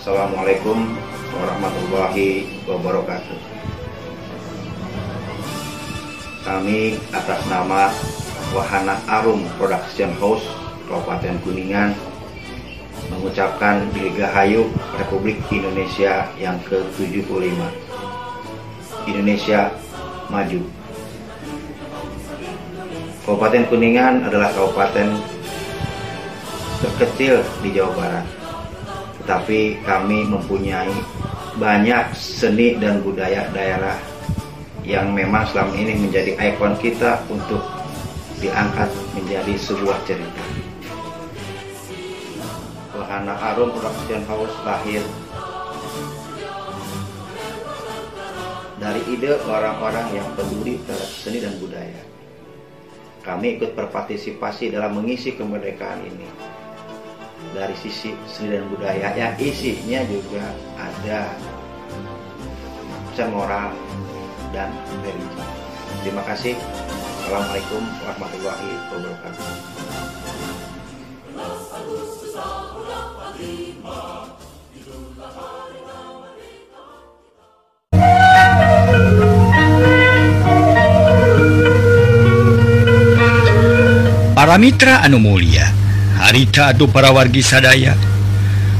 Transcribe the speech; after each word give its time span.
Assalamualaikum 0.00 0.96
warahmatullahi 1.36 2.48
wabarakatuh. 2.64 3.36
Kami 6.40 6.96
atas 7.12 7.44
nama 7.52 7.92
Wahana 8.56 8.96
Arum 9.04 9.44
Production 9.60 10.08
House 10.16 10.48
Kabupaten 10.88 11.36
Kuningan 11.44 11.92
mengucapkan 13.12 13.92
Dirgahayu 13.92 14.72
Republik 14.96 15.36
Indonesia 15.52 16.32
yang 16.40 16.56
ke-75. 16.64 17.60
Indonesia 19.04 19.68
maju. 20.32 20.64
Kabupaten 23.28 23.68
Kuningan 23.68 24.24
adalah 24.24 24.48
kabupaten 24.56 25.12
terkecil 26.80 27.44
di 27.60 27.76
Jawa 27.76 27.92
Barat. 27.92 28.39
Tetapi 29.30 29.86
kami 29.86 30.26
mempunyai 30.26 30.90
banyak 31.54 32.18
seni 32.18 32.74
dan 32.82 32.98
budaya 32.98 33.46
daerah 33.54 33.94
yang 34.82 35.14
memang 35.14 35.46
selama 35.46 35.70
ini 35.78 36.02
menjadi 36.02 36.34
ikon 36.34 36.74
kita 36.82 37.14
untuk 37.30 37.62
diangkat 38.42 38.90
menjadi 39.14 39.54
sebuah 39.54 40.02
cerita. 40.02 40.42
Wahana 42.90 43.38
Arum 43.54 43.70
Production 43.70 44.26
House 44.26 44.50
lahir 44.66 44.98
dari 48.82 49.14
ide 49.14 49.38
orang-orang 49.46 50.10
yang 50.10 50.26
peduli 50.34 50.82
terhadap 50.90 51.06
seni 51.06 51.38
dan 51.38 51.54
budaya. 51.62 52.02
Kami 53.22 53.62
ikut 53.62 53.78
berpartisipasi 53.78 54.74
dalam 54.74 54.98
mengisi 54.98 55.38
kemerdekaan 55.38 56.02
ini. 56.02 56.26
Dari 57.50 57.74
sisi 57.76 58.14
seni 58.30 58.54
dan 58.56 58.64
budaya 58.70 59.10
yang 59.18 59.34
isinya 59.40 60.00
juga 60.06 60.44
ada 60.78 61.34
pesan 63.10 63.34
moral 63.34 63.74
dan 64.54 64.70
religi. 65.02 65.44
Terima 66.06 66.22
kasih. 66.24 66.54
Assalamualaikum 67.26 67.82
warahmatullahi 68.00 68.70
wabarakatuh. 68.88 69.46
Para 84.40 84.56
Mitra 84.56 85.04
Anu 85.04 85.20
Mulia 85.20 85.79
harita 86.20 86.76
aduh 86.76 86.88
para 86.92 87.08
wargi 87.08 87.40
sadaya. 87.40 87.96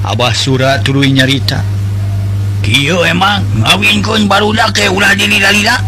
Abah 0.05 0.33
surat 0.37 0.85
tulu 0.85 1.05
nyarita. 1.05 1.65
Kiyo 2.61 3.05
emang? 3.09 3.41
Ngawinkun 3.65 4.29
barudak 4.29 4.77
ke 4.77 4.89
ulah 4.93 5.17
diri 5.17 5.41
dalila 5.41 5.81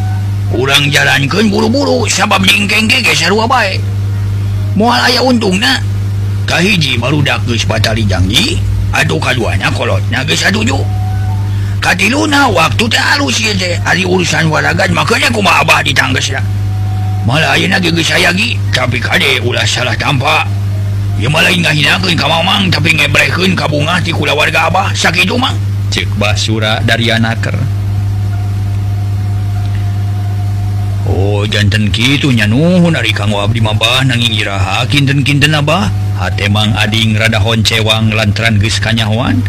urang 0.56 0.88
jalankan 0.88 1.52
buru-buru. 1.52 2.08
Sabab 2.08 2.44
ningkeng 2.44 2.88
ke 2.88 3.12
sarua 3.12 3.44
bae 3.44 3.92
mual 4.72 5.00
aya 5.04 5.20
untung 5.20 5.60
na 5.60 5.76
kahiji 6.48 6.96
barudak 6.96 7.44
geus 7.44 7.68
batali 7.68 8.08
janji 8.08 8.56
aduh 8.96 9.20
kaduanya 9.20 9.68
kolotna 9.76 10.24
geus 10.24 10.40
aduju 10.48 10.80
katiluna 11.84 12.48
waktu 12.48 12.88
teh 12.88 12.96
halus 13.00 13.36
ieu 13.44 13.52
teh 13.52 13.76
ari 13.84 14.08
urusan 14.08 14.48
waragan 14.48 14.88
makanya 14.96 15.28
kumaha 15.28 15.60
abah 15.60 15.84
ditanggesna 15.84 16.40
malah 17.28 17.52
ayeuna 17.52 17.76
geus 17.84 18.08
sayagi 18.08 18.56
tapi 18.72 18.96
kade 18.96 19.44
ulah 19.44 19.64
salah 19.68 19.94
tampak. 19.94 20.48
hinang 21.20 22.72
tapi 22.72 22.96
ka 23.54 23.66
bunga 23.68 24.00
ti 24.00 24.10
kula 24.14 24.32
warga 24.32 24.72
Abah. 24.72 24.96
Sakit 24.96 25.28
mang 25.36 25.54
cek 25.92 26.08
basura 26.16 26.80
dari 26.80 27.12
anaker. 27.12 27.54
Oh 31.04 31.44
jantan 31.44 31.92
gitu 31.92 32.32
Nuhun 32.32 32.96
hari 32.96 33.12
kanggo 33.12 33.42
Abdi 33.42 33.60
mabah 33.60 34.06
nanginggiraha 34.08 34.88
kinten-kinten 34.88 35.52
Abah. 35.52 35.92
Hatemang 36.16 36.72
ading 36.78 37.18
rada 37.18 37.42
honcewang 37.42 38.14
lantaran 38.14 38.56
geus 38.56 38.78
kanyawan 38.78 39.42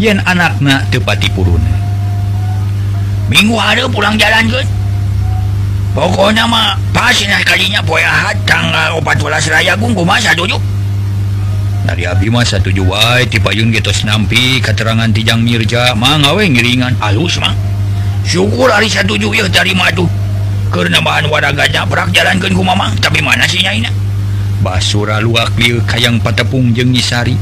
yen 0.00 0.18
anakna 0.24 0.82
tepati 0.90 1.30
purun. 1.30 1.62
Minggu 3.30 3.56
ada 3.56 3.86
pulang 3.88 4.18
jalan 4.18 4.50
ke 4.50 4.60
Pokoknya 5.94 6.42
mah 6.50 6.74
pas 6.90 7.14
nah 7.30 7.38
kalinya 7.46 7.78
poe 7.78 8.02
ahad 8.02 8.34
tanggal 8.42 8.98
14 8.98 9.54
raya 9.54 9.78
gunggu 9.78 10.02
masa 10.02 10.34
tujuh 10.34 10.58
dari 11.84 12.08
satuju 12.08 12.40
satu 12.48 12.70
juai 12.72 13.28
tipayun 13.28 13.68
getos 13.68 14.08
nampi 14.08 14.58
keterangan 14.64 15.12
tijang 15.12 15.44
Mirja. 15.44 15.92
Mangawe 15.92 16.40
ngiringan. 16.40 16.96
Alus 17.04 17.36
mah 17.36 17.52
syukur 18.24 18.72
hari 18.72 18.88
satu 18.88 19.20
juai 19.20 19.44
euh 19.44 19.52
dari 19.52 19.76
madu 19.76 20.08
karena 20.72 20.98
bahan 21.04 21.28
waraganya 21.28 21.84
gajah 21.84 21.84
perak 21.84 22.08
jalan 22.16 22.40
ke 22.40 22.48
kumama 22.56 22.88
tapi 23.04 23.20
mana 23.20 23.44
sih 23.44 23.60
nyaina? 23.60 23.92
Basura 24.64 25.20
luak 25.20 25.52
liu 25.60 25.84
kayang 25.84 26.24
patepung 26.24 26.72
jeng 26.72 26.88
nyisari 26.88 27.36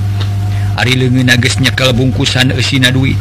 hari 0.74 0.98
lengan 0.98 1.30
nages 1.30 1.62
nyekal 1.62 1.94
bungkusan 1.94 2.50
esina 2.59 2.91
duit 2.91 3.14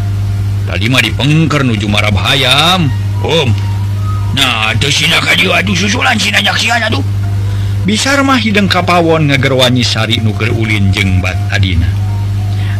tadi 0.66 0.90
mah 0.90 1.06
dipengker 1.06 1.62
nuju 1.62 1.86
marab 1.86 2.18
hayam 2.18 2.90
om. 3.22 3.54
Nah 4.34 4.74
itu 4.74 4.90
sina 4.90 5.22
kadieu 5.22 5.54
aduh 5.54 5.78
susulan 5.78 6.18
sina 6.18 6.42
nyaksian 6.42 6.82
aduh 6.82 7.04
bisarmah 7.82 8.38
hidng 8.38 8.70
kapawon 8.70 9.34
ngagarwanyisari 9.34 10.22
nuker 10.22 10.54
Ulin 10.54 10.94
jeung 10.94 11.18
bat 11.18 11.38
Adina. 11.50 11.90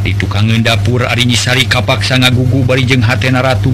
Ditukanggen 0.06 0.66
dapur 0.66 1.06
Arinyisari 1.06 1.66
kapaksa 1.70 2.18
ngagugu 2.22 2.66
barijeng 2.66 3.02
Hatena 3.06 3.42
Ratu. 3.42 3.74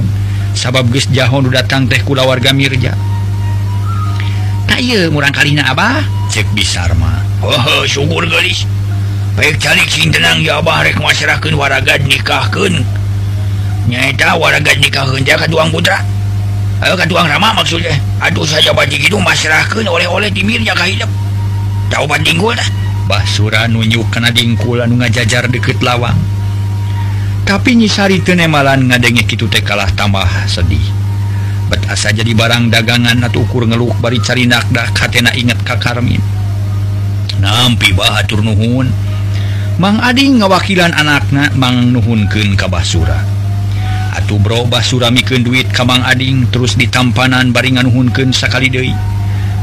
Sabab 0.55 0.89
geus 0.91 1.07
Jahon 1.11 1.47
datang 1.51 1.87
teh 1.87 1.99
kula 2.03 2.23
warga 2.23 2.51
Mirja. 2.55 2.95
Tay 4.67 5.07
murang 5.11 5.31
kalina 5.31 5.71
Abah? 5.71 6.03
Cek 6.27 6.51
bisarma 6.51 7.23
oh, 7.39 7.55
oh, 7.55 7.83
syukur 7.87 8.27
gelis. 8.27 8.67
Baik 9.39 9.61
tenang 9.61 10.43
ya 10.43 10.59
Abah 10.59 10.83
rek 10.83 10.99
masyarakat 10.99 11.53
warga 11.55 11.95
nikahkan 12.03 12.83
nyaita 13.87 14.35
warga 14.35 14.71
nikah 14.75 15.07
jakat 15.23 15.47
uang 15.47 15.71
putra. 15.71 16.16
Ayo 16.83 16.93
tuang 17.09 17.25
Rama 17.25 17.57
maksudnya. 17.57 17.97
Aduh 18.21 18.45
saja 18.45 18.73
banji 18.73 19.01
itu 19.01 19.17
masyarakat 19.17 19.85
oleh-oleh 19.85 20.29
timirnya 20.29 20.77
hidup. 20.77 21.09
Tahu 21.89 22.05
bandinggul 22.05 22.57
Basura 23.07 23.71
nunjuk 23.71 24.11
kena 24.11 24.35
dingkul 24.35 24.83
anu 24.83 24.99
ngajajar 24.99 25.47
deket 25.47 25.79
lawang. 25.79 26.17
Tapi 27.47 27.79
nyisari 27.79 28.19
tenemalan 28.19 28.91
ngadenge 28.91 29.23
teh 29.23 29.63
kalah 29.63 29.87
tambah 29.95 30.27
sedih. 30.51 30.83
Bet 31.71 31.87
asa 31.87 32.11
jadi 32.11 32.35
barang 32.35 32.67
dagangan 32.67 33.23
atau 33.23 33.47
ukur 33.47 33.63
ngeluk 33.63 33.95
bari 34.03 34.19
cari 34.19 34.43
nakdah 34.43 34.91
katena 34.91 35.31
inget 35.31 35.59
ka 35.63 35.79
Karmin 35.79 36.37
nampi 37.39 37.93
bahatur 37.93 38.41
nuhun. 38.41 38.89
Mang 39.77 40.01
Ading 40.01 40.41
ngawakilan 40.41 40.89
anakna 40.89 41.53
Mang 41.53 41.93
Nuhunkeun 41.93 42.57
ka 42.57 42.65
Basura. 42.65 43.36
Atuh 44.17 44.41
berubah 44.41 44.81
suramiken 44.81 45.45
duit 45.45 45.69
Kamang 45.69 46.01
Ading 46.01 46.49
terus 46.49 46.73
ditampanan 46.73 47.53
baringanuhunken 47.53 48.33
sakali 48.33 48.65
Dei 48.65 48.89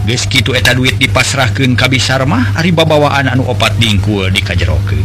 geski 0.06 0.46
eta 0.54 0.78
duit 0.78 0.94
dipasrahkan 0.94 1.74
kabisarmah 1.74 2.54
Ari 2.62 2.70
babawaan 2.70 3.26
anu 3.26 3.50
opat 3.50 3.74
dingkul 3.82 4.30
dikajerokeun. 4.30 5.02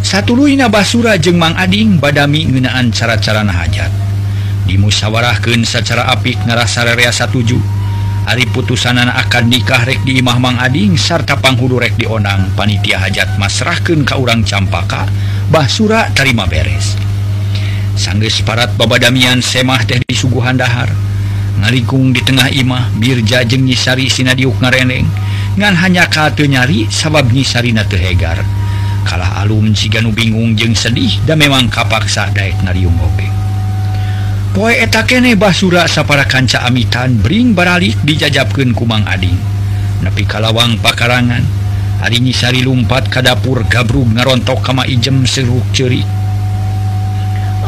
Satu 0.00 0.32
Luina 0.32 0.72
Basura 0.72 1.20
jeung 1.20 1.36
Mang 1.36 1.60
Ading 1.60 2.00
badami 2.00 2.48
ngenaan 2.48 2.88
cara-cara 2.88 3.44
nahajat 3.44 3.92
dimusyawarahkan 4.64 5.68
secara 5.68 6.08
apik 6.08 6.40
ngarasarea 6.48 7.12
satuju. 7.12 7.60
Ari 8.28 8.48
putusanan 8.48 9.12
akan 9.12 9.52
nikahrek 9.52 10.00
di 10.08 10.24
Imah 10.24 10.40
Mang 10.40 10.56
Ading 10.56 10.96
sarta 10.96 11.36
panghulu 11.36 11.76
rek 11.76 12.00
dionang 12.00 12.48
panitia 12.56 12.96
hajat 12.96 13.36
masrahkan 13.36 14.08
ke 14.08 14.14
urang 14.16 14.40
campaka 14.40 15.04
Basura 15.52 16.08
terima 16.16 16.48
beres. 16.48 17.07
sanggeus 17.98 18.40
parat 18.46 18.70
Baba 18.78 19.02
Damian 19.02 19.42
semah 19.42 19.82
teh 19.82 19.98
di 19.98 20.14
suguhan 20.14 20.54
dahar. 20.54 20.88
Ngalikung 21.58 22.14
di 22.14 22.22
tengah 22.22 22.48
imah 22.54 22.94
birja 23.02 23.42
jeng 23.42 23.66
nyisari 23.66 24.06
sinadiuk 24.06 24.62
ngareneng. 24.62 25.10
Ngan 25.58 25.74
hanya 25.82 26.06
kate 26.06 26.46
nyari 26.46 26.86
sabab 26.86 27.34
nyisarina 27.34 27.82
tehegar 27.82 28.38
kalah 29.08 29.40
alum 29.40 29.72
siganu 29.72 30.12
bingung 30.12 30.52
jeng 30.52 30.76
sedih 30.76 31.10
dan 31.24 31.40
memang 31.40 31.72
kapaksa 31.72 32.28
daek 32.36 32.60
nariung 32.60 32.92
obeng 33.00 33.32
poe 34.52 34.74
eta 34.74 35.06
kene 35.08 35.32
basura 35.38 35.88
sapara 35.88 36.28
kanca 36.28 36.60
amitan 36.68 37.16
bring 37.22 37.54
baralik 37.54 37.94
dijajabkeun 38.02 38.74
kumang 38.74 39.06
ading. 39.06 39.38
Nepi 40.02 40.26
kalawang 40.26 40.82
pakarangan 40.82 41.46
hari 42.02 42.18
nyisari 42.18 42.66
lumpat 42.66 43.06
ka 43.06 43.22
dapur 43.22 43.62
gabrug 43.70 44.10
ngarontok 44.18 44.58
kama 44.66 44.82
ijem 44.90 45.22
seruk 45.30 45.62
ceurik 45.70 46.17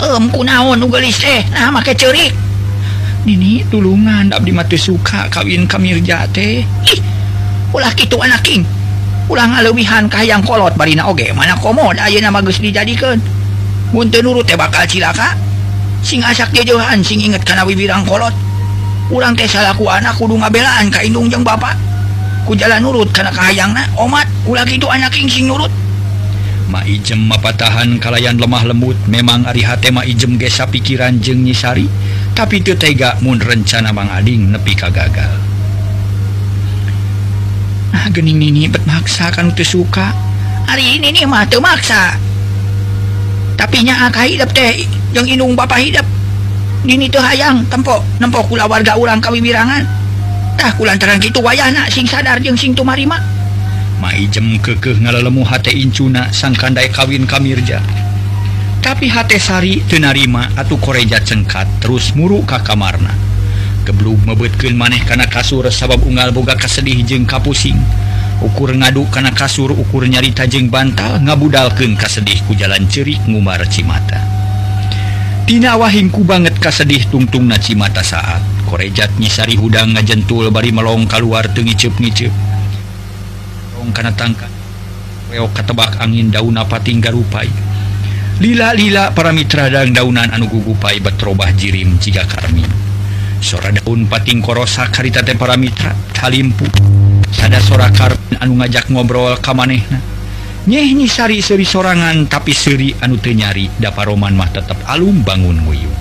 emku 0.00 0.40
naon 0.44 0.80
nugelis 0.80 1.20
teh 1.20 1.44
nah 1.52 1.68
make 1.68 1.92
ceurik 1.96 2.32
Nini 3.20 3.60
tulungan 3.68 4.32
Abdi 4.32 4.48
mati 4.48 4.80
suka 4.80 5.28
kawin 5.28 5.68
kamir 5.68 6.00
jate 6.00 6.64
ih 6.64 7.00
ulah 7.76 7.92
gitu 7.92 8.16
anak 8.16 8.40
king 8.40 8.64
ulah 9.28 9.44
ngalewihan 9.44 10.08
kahayang 10.08 10.40
kolot 10.40 10.72
barina 10.72 11.04
oge 11.04 11.28
mana 11.36 11.52
komod 11.60 12.00
ayeuna 12.00 12.32
nama 12.32 12.40
geus 12.40 12.64
dijadikan 12.64 13.20
Munten 13.90 14.22
nurut 14.22 14.46
teh 14.46 14.56
bakal 14.56 14.86
cilaka 14.88 15.36
sing 16.00 16.24
asak 16.24 16.54
jejohan 16.56 17.04
sing 17.04 17.20
inget 17.20 17.44
kana 17.44 17.68
bibirang 17.68 18.08
kolot 18.08 18.32
urang 19.12 19.36
teh 19.36 19.44
salaku 19.44 19.84
anak 19.90 20.16
kudu 20.16 20.40
ngabelaan 20.40 20.88
ka 20.88 21.04
indung 21.04 21.28
jeung 21.28 21.44
bapak 21.44 21.76
ku 22.48 22.56
jalan 22.56 22.80
nurut 22.80 23.10
kana 23.12 23.28
kahayangna 23.28 23.84
omat 24.00 24.24
ulah 24.48 24.64
gitu 24.64 24.88
anak 24.88 25.12
king 25.12 25.28
sing 25.28 25.50
nurut 25.50 25.70
maijem 26.70 27.18
mapatahan 27.26 27.98
kalayan 27.98 28.38
lemah 28.38 28.62
lembut. 28.62 28.94
Memang 29.10 29.42
Arihatema 29.50 30.06
ijem 30.06 30.38
gesa 30.38 30.70
pikiran 30.70 31.18
jeng 31.18 31.42
nyisari. 31.42 31.90
Tapi 32.32 32.62
itu 32.62 32.78
tega 32.78 33.18
mun 33.18 33.42
rencana 33.42 33.90
Mang 33.90 34.08
Ading 34.08 34.54
nepi 34.54 34.78
ka 34.78 34.88
gagal. 34.88 35.34
Nah 37.90 38.06
gening 38.14 38.38
ini 38.38 38.70
bermaksa 38.70 39.34
kan 39.34 39.50
itu 39.50 39.66
suka. 39.66 40.14
Hari 40.70 41.02
ini 41.02 41.10
nih 41.10 41.26
mah 41.26 41.50
maksa. 41.58 42.14
Tapi 43.58 43.82
nya 43.82 44.08
hidup 44.08 44.54
teh 44.54 44.86
yang 45.12 45.26
inung 45.28 45.52
bapak 45.52 45.84
hidup 45.84 46.06
Nini 46.80 47.12
tuh 47.12 47.20
hayang 47.20 47.68
tempo 47.68 48.00
nempok 48.16 48.48
kula 48.48 48.64
warga 48.64 48.96
ulang 48.96 49.20
kawiwirangan. 49.20 49.84
Tah 50.56 50.72
kulantaran 50.80 51.20
gitu 51.20 51.44
wayana 51.44 51.92
sing 51.92 52.08
sadar 52.08 52.40
jeung 52.40 52.56
sing 52.56 52.72
tumarima 52.72 53.20
maijem 54.00 54.56
kekeh 54.58 54.96
ngalelemu 54.98 55.44
hate 55.44 55.76
incuna 55.76 56.32
sangkandai 56.32 56.88
kawin 56.88 57.28
kamirja 57.28 57.84
tapi 58.80 59.12
hatesari 59.12 59.84
tenarima 59.84 60.48
atau 60.56 60.80
koreja 60.80 61.20
cengkat 61.20 61.68
terus 61.84 62.16
muruk 62.16 62.48
ka 62.48 62.64
kamarna. 62.64 63.12
Geblug 63.84 64.24
mebetken 64.24 64.72
maneh 64.72 65.04
kana 65.04 65.28
kasur 65.28 65.68
sabab 65.68 66.00
unggal 66.00 66.32
boga 66.32 66.56
kasedih 66.56 67.04
jeung 67.04 67.28
kapusing. 67.28 67.76
Ukur 68.40 68.72
ngadu 68.72 69.04
kana 69.12 69.36
kasur 69.36 69.76
ukur 69.76 70.08
nyari 70.08 70.32
tajeng 70.32 70.72
bantal 70.72 71.20
ngabudalkeun 71.20 71.92
kasedih 71.92 72.40
ku 72.48 72.56
jalan 72.56 72.88
cerik 72.88 73.20
ngumar 73.28 73.60
cimata. 73.68 74.24
Tina 75.44 75.76
wahingku 75.76 76.24
banget 76.24 76.56
kasedih 76.56 77.04
tungtung 77.12 77.52
na 77.52 77.60
cimata 77.60 78.00
saat. 78.00 78.40
Korejat 78.64 79.12
nyisari 79.20 79.60
hudang 79.60 79.92
ngajentul 79.92 80.48
bari 80.48 80.72
melong 80.72 81.04
keluar 81.04 81.44
tengicep-ngicep 81.52 82.49
karena 83.90 84.14
tangka 84.14 84.46
weok 85.30 85.54
katebak 85.54 86.00
angin 86.02 86.32
tinggal 86.82 87.14
rupai. 87.14 87.46
Lila-lila 88.40 89.12
para 89.12 89.36
mitradang 89.36 89.92
daunan 89.92 90.32
anu 90.32 90.48
gugupai 90.48 90.96
betrobah 90.98 91.52
jirim 91.52 92.00
jika 92.00 92.24
karmin. 92.24 92.66
Sora 93.40 93.68
daun 93.72 94.08
pating 94.08 94.40
korosa 94.40 94.88
karitate 94.88 95.36
para 95.36 95.60
mitra 95.60 95.92
talimpu. 96.16 96.64
Sada 97.30 97.60
sora 97.60 97.92
karmin 97.92 98.40
anu 98.40 98.58
ngajak 98.58 98.88
ngobrol 98.90 99.36
kamanehna 99.38 100.00
nyeh 100.68 100.92
sari 101.08 101.40
seri 101.40 101.64
sorangan 101.64 102.28
tapi 102.28 102.52
seri 102.52 102.92
anu 103.00 103.16
tenyari 103.16 103.72
dapat 103.80 104.12
roman 104.12 104.36
mah 104.36 104.50
tetap 104.52 104.76
alum 104.92 105.24
bangun 105.24 105.56
nguyung 105.64 105.98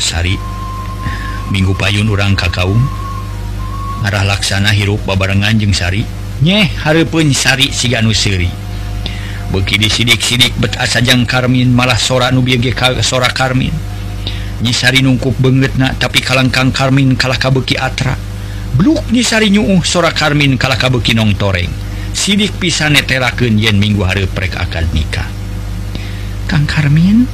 Sari 0.00 0.36
Minggu 1.52 1.76
payun 1.76 2.08
orang 2.08 2.32
kakaung 2.32 2.80
arah 4.06 4.22
laksana 4.22 4.70
hirup 4.70 5.02
babarengan 5.02 5.58
jengsari 5.58 6.06
nyeh 6.46 6.70
Harpun 6.86 7.34
Sari 7.34 7.74
Siganu 7.74 8.14
Siri 8.14 8.66
beki 9.50 9.78
disidik-sidik 9.78 10.58
betasajang 10.58 11.22
Karmin 11.26 11.70
malah 11.70 11.98
sora 11.98 12.34
nubiG 12.34 12.74
sora 13.02 13.30
Karmin. 13.30 13.72
Nyisari 14.56 15.04
nungkup 15.04 15.36
banget 15.36 15.76
na 15.76 15.92
tapi 15.92 16.24
kalangkang 16.24 16.72
Karmin 16.72 17.14
kalah 17.14 17.36
kabeki 17.36 17.76
Atra. 17.76 18.16
Bluk 18.76 19.04
nyisari 19.12 19.52
nyuuh 19.52 19.84
sora 19.84 20.10
Karmin 20.10 20.56
kalah 20.56 20.80
kabeki 20.80 21.14
nong 21.14 21.36
toreng. 21.36 21.70
Sidik 22.16 22.56
pisan 22.56 22.96
neteraken 22.96 23.60
yen 23.60 23.76
minggu 23.76 24.00
hari 24.00 24.24
mereka 24.24 24.64
akan 24.64 24.84
nikah. 24.96 25.28
Kang 26.48 26.64
Karmin? 26.64 27.28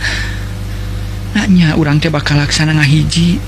Nanya 1.34 1.78
orang 1.78 2.02
teh 2.02 2.12
bakal 2.12 2.36
laksana 2.36 2.76
ngahiji. 2.76 3.40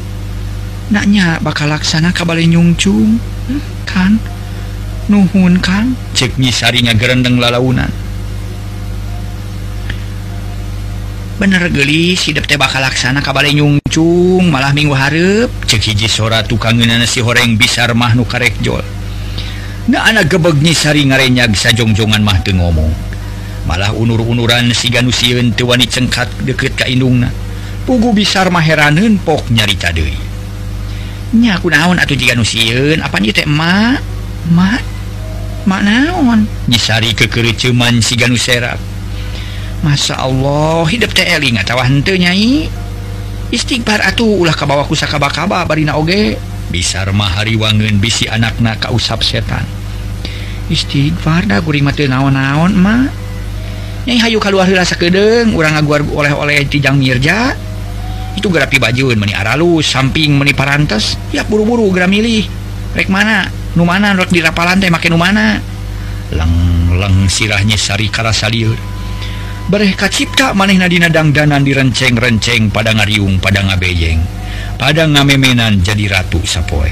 nanya 0.92 1.40
bakal 1.40 1.72
laksana 1.72 2.12
kabale 2.12 2.44
nyungcung 2.44 3.16
hmm, 3.48 3.62
kan? 3.88 4.20
Nuhun 5.08 5.58
kan? 5.58 5.96
Ceknyi 6.12 6.52
sarinya 6.52 6.92
gerendeng 6.92 7.40
lalaunan. 7.40 7.90
Bener 11.40 11.66
gelis 11.74 12.22
hidup 12.28 12.46
teh 12.46 12.54
bakal 12.60 12.84
laksana 12.84 13.18
kabale 13.18 13.50
nyungcung 13.50 14.46
malah 14.46 14.70
minggu 14.70 14.94
harap 14.94 15.50
cek 15.66 15.80
hiji 15.80 16.06
sora 16.06 16.44
tukang 16.44 16.78
nasi 16.78 17.18
horeng 17.18 17.58
bisar 17.58 17.96
mahnu 17.96 18.22
karek 18.28 18.54
jol. 18.62 18.84
Nah 19.90 20.06
anak 20.06 20.30
gebegnya 20.30 20.70
sari 20.70 21.02
bisa 21.02 21.74
sajongjongan 21.74 22.22
mah 22.22 22.38
teu 22.46 22.54
ngomong. 22.54 22.94
Malah 23.66 23.90
unur-unuran 23.90 24.70
si 24.70 24.92
ganusiun 24.92 25.58
tewani 25.58 25.90
cengkat 25.90 26.30
deket 26.46 26.78
ka 26.78 26.86
indungna. 26.86 27.32
Pugu 27.82 28.14
bisar 28.14 28.46
maheranen 28.54 29.18
pok 29.18 29.50
nyarita 29.50 29.90
deui. 29.90 30.31
nyaku 31.32 31.72
naon 31.72 31.96
atau 31.98 32.14
jika 32.14 32.36
nusiun. 32.36 33.00
Apa 33.00 33.18
nih 33.18 33.32
teh 33.32 33.48
ma 33.48 33.96
ma 34.52 34.76
ma 35.64 35.78
naon? 35.80 36.44
Disari 36.68 37.16
kekeri 37.16 37.56
cuman 37.56 38.04
si 38.04 38.14
ganu 38.16 38.36
serap 38.36 38.76
Masya 39.82 40.14
Allah 40.14 40.86
hidup 40.86 41.10
teh 41.10 41.26
eling 41.26 41.58
atawa 41.58 41.82
henteu 41.82 42.14
nyai? 42.14 42.70
Istighfar 43.52 44.00
atuh 44.06 44.46
ulah 44.46 44.54
kabawaku 44.54 44.94
sakaba-kaba 44.94 45.66
barina 45.66 45.98
oge. 45.98 46.38
Bisar 46.70 47.10
mah 47.10 47.42
hariwangeun 47.42 47.98
bisi 47.98 48.30
anakna 48.30 48.78
ka 48.78 48.94
usap 48.94 49.26
setan. 49.26 49.66
Istighfar 50.70 51.50
da 51.50 51.58
guring 51.58 51.84
mah 51.84 51.92
teu 51.92 52.06
naon-naon 52.06 52.72
ma 52.78 53.10
Nyai 54.02 54.18
hayu 54.18 54.42
kaluar 54.42 54.66
heula 54.66 54.82
sakeudeung 54.82 55.54
urang 55.54 55.78
ngaguar 55.78 56.02
oleh-oleh 56.02 56.66
ti 56.66 56.82
Jang 56.82 56.98
Mirja 56.98 57.54
itu 58.38 58.48
grafi 58.48 58.80
bajuun 58.80 59.16
meni 59.16 59.34
aralus 59.36 59.88
samping 59.88 60.36
meni 60.36 60.52
parantes. 60.56 61.20
Ya 61.32 61.44
buru-buru 61.44 61.88
gra 61.92 62.08
milih. 62.08 62.48
Rek 62.92 63.08
mana? 63.08 63.48
Numana 63.72 64.12
rek 64.12 64.28
di 64.28 64.44
rapalan 64.44 64.80
teh 64.80 64.92
make 64.92 65.08
numana 65.08 65.72
leng 66.32 67.28
sirahnya 67.28 67.76
sari 67.76 68.08
kara 68.08 68.32
saliur 68.32 68.76
bereka 69.68 70.08
cipta 70.08 70.52
maneh 70.56 70.76
nadina 70.80 71.08
dangdanan 71.08 71.62
direnceng-renceng 71.62 72.72
pada 72.72 72.92
ngariung 72.96 73.38
pada 73.38 73.62
ngabejeng 73.62 74.20
pada 74.76 75.06
ngamemenan 75.06 75.80
jadi 75.80 76.10
ratu 76.10 76.42
sapoe. 76.42 76.90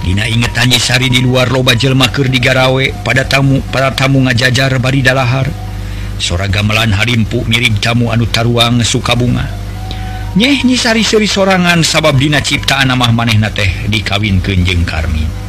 Dina 0.00 0.24
ingetannya 0.24 0.80
sari 0.80 1.12
di 1.12 1.20
luar 1.20 1.52
loba 1.52 1.76
jelmaker 1.76 2.32
di 2.32 2.40
garawe 2.40 3.04
pada 3.04 3.28
tamu 3.28 3.60
para 3.68 3.92
tamu 3.92 4.24
ngajajar 4.24 4.80
bari 4.80 5.04
dalahar. 5.04 5.69
sora 6.20 6.46
gamelan 6.46 6.92
Harimpu 6.94 7.42
mirip 7.48 7.80
jamu 7.80 8.12
anu 8.12 8.28
taruang 8.28 8.84
sukabunga 8.84 9.48
nyeh 10.38 10.62
sari-seri 10.78 11.26
sorangan 11.26 11.82
sabab 11.82 12.14
dina 12.14 12.38
ciptaan 12.38 12.92
amah 12.92 13.10
manehna 13.10 13.50
teh 13.50 13.88
dikawin 13.90 14.38
kenjeng 14.38 14.86
Karmin 14.86 15.40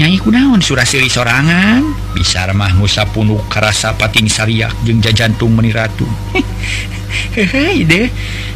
nyai 0.00 0.16
kunaon 0.16 0.64
surasiri 0.64 1.12
sorangan? 1.12 1.84
Bisa 2.16 2.48
mah 2.56 2.72
Musa 2.72 3.04
punuk 3.04 3.44
karasa 3.52 3.92
pating 3.92 4.32
sariak 4.32 4.72
jeung 4.88 4.96
jajantung 4.96 5.52
meni 5.52 5.76
ratu. 5.76 6.08
Hehe 7.36 7.84
deh 7.84 8.08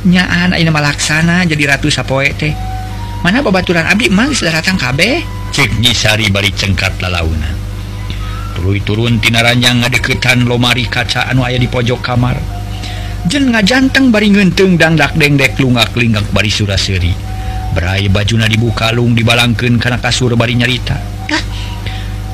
nyaan 0.08 0.56
ayeuna 0.56 0.72
malaksana 0.72 1.44
jadi 1.44 1.76
ratu 1.76 1.92
sapoe 1.92 2.32
teh. 2.32 2.56
Mana 3.20 3.44
babaturan 3.44 3.84
abdi 3.84 4.08
mang 4.08 4.32
geus 4.32 4.44
datang 4.44 4.80
kabeh? 4.80 5.20
Cek 5.52 5.80
nyisari 5.84 6.32
bari 6.32 6.48
cengkat 6.48 6.96
lalaunan. 7.00 7.63
turun 8.54 9.18
tinaranya 9.18 9.74
ranjang 9.74 9.76
ngadeketan 9.82 10.46
lomari 10.46 10.86
kaca 10.86 11.26
anu 11.26 11.42
aya 11.42 11.58
di 11.58 11.66
pojok 11.66 12.00
kamar. 12.00 12.38
Je 13.26 13.42
ngajanteng 13.42 14.14
bari 14.14 14.30
ngentung 14.30 14.78
dangdak 14.78 15.16
dengdek 15.18 15.58
lungalinggak 15.58 16.24
bari 16.30 16.48
suraseri. 16.48 17.12
Berai 17.74 18.06
bajuna 18.06 18.46
dibuka 18.46 18.94
lung 18.94 19.18
dibalangkan 19.18 19.76
karena 19.82 19.98
kasur 19.98 20.32
bari 20.38 20.54
nyarita. 20.54 20.96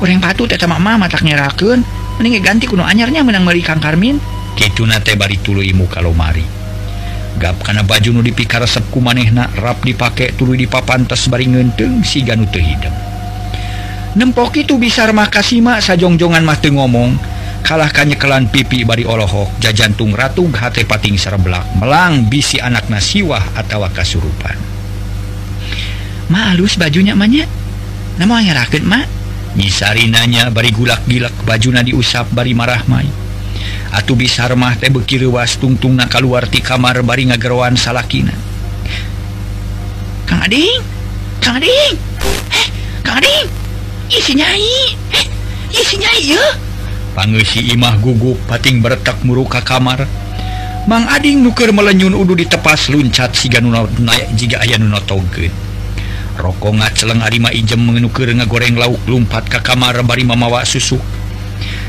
Kurang 0.00 0.20
patu 0.20 0.48
mama 0.68 1.08
tak 1.08 1.24
nyeraken 1.24 1.84
mending 2.16 2.40
ganti 2.40 2.64
kuno 2.64 2.84
anyarnya 2.84 3.20
menang 3.24 3.44
merikan 3.44 3.80
karmin. 3.80 4.16
Kituna 4.56 5.00
teh 5.00 5.16
bari 5.16 5.40
tuluy 5.40 5.72
imu 5.72 5.88
kalomari 5.88 6.60
gap 7.40 7.56
karena 7.64 7.80
baju 7.80 8.18
nu 8.18 8.20
dipikar 8.20 8.60
resepku 8.60 8.98
manehna 8.98 9.48
rap 9.64 9.80
dipake 9.80 10.34
tuluy 10.34 10.60
di 10.60 10.66
papantes 10.66 11.24
bari 11.30 11.46
ngenteng 11.46 12.04
si 12.04 12.20
ganu 12.20 12.44
teu 12.52 12.60
hidung 12.60 13.09
nempok 14.18 14.58
itu 14.58 14.78
bisa 14.80 15.06
makasima 15.10 15.78
sajongjongan 15.78 16.42
mati 16.42 16.70
ngomong. 16.72 17.18
Kalah 17.60 17.92
kanyekelan 17.92 18.48
pipi 18.48 18.88
bari 18.88 19.04
Olohok 19.04 19.60
jajantung 19.60 20.16
Ratu 20.16 20.48
hati 20.48 20.88
pating 20.88 21.20
sereblak 21.20 21.76
melang 21.76 22.24
bisi 22.26 22.56
anak 22.56 22.88
nasiwah 22.88 23.52
atau 23.52 23.84
kasurupan. 23.92 24.56
Malus 26.32 26.80
bajunya 26.80 27.12
banyak 27.12 27.46
namanya 28.16 28.64
raket 28.64 28.80
mak? 28.80 29.04
Nyisarinanya 29.58 30.48
bari 30.48 30.70
gulak 30.72 31.04
gilak 31.04 31.34
bajuna 31.42 31.84
diusap 31.84 32.32
bari 32.32 32.56
marah 32.56 32.80
mai. 32.88 33.10
Atuh 33.90 34.14
bisar 34.14 34.54
mah 34.54 34.78
teh 34.78 34.86
beki 34.86 35.18
tungtung 35.58 35.98
na 35.98 36.06
keluar 36.06 36.46
ti 36.46 36.62
kamar 36.62 37.02
bari 37.02 37.26
ngageroan 37.28 37.74
salakina. 37.74 38.32
Kang 40.30 40.46
Ading, 40.46 40.78
Kang 41.42 41.58
Ading, 41.58 41.94
eh 42.54 42.66
Kang 43.02 43.18
Ading, 43.18 43.59
pangsi 47.14 47.70
Imah 47.70 47.94
gugup 48.02 48.36
pating 48.50 48.82
beretak 48.82 49.22
muruka 49.22 49.62
kamar. 49.62 50.02
Mang 50.90 51.06
Ading 51.06 51.46
nuker 51.46 51.70
melenyun 51.70 52.18
Udu 52.18 52.34
ditepas 52.34 52.90
luncat 52.90 53.36
siga 53.38 53.62
naik 53.62 54.34
jika 54.34 54.64
aya 54.64 54.80
nuno 54.80 54.98
toge 55.04 55.52
rokok 56.40 56.80
ngaceleng 56.80 57.20
Arima 57.20 57.52
Ijem 57.52 57.84
mengenuker 57.84 58.32
ngegoreng 58.32 58.80
lauk 58.80 58.98
lumpat 59.04 59.46
ke 59.46 59.60
kamar 59.60 60.00
bari 60.02 60.24
mamawa 60.24 60.64
susu. 60.64 60.96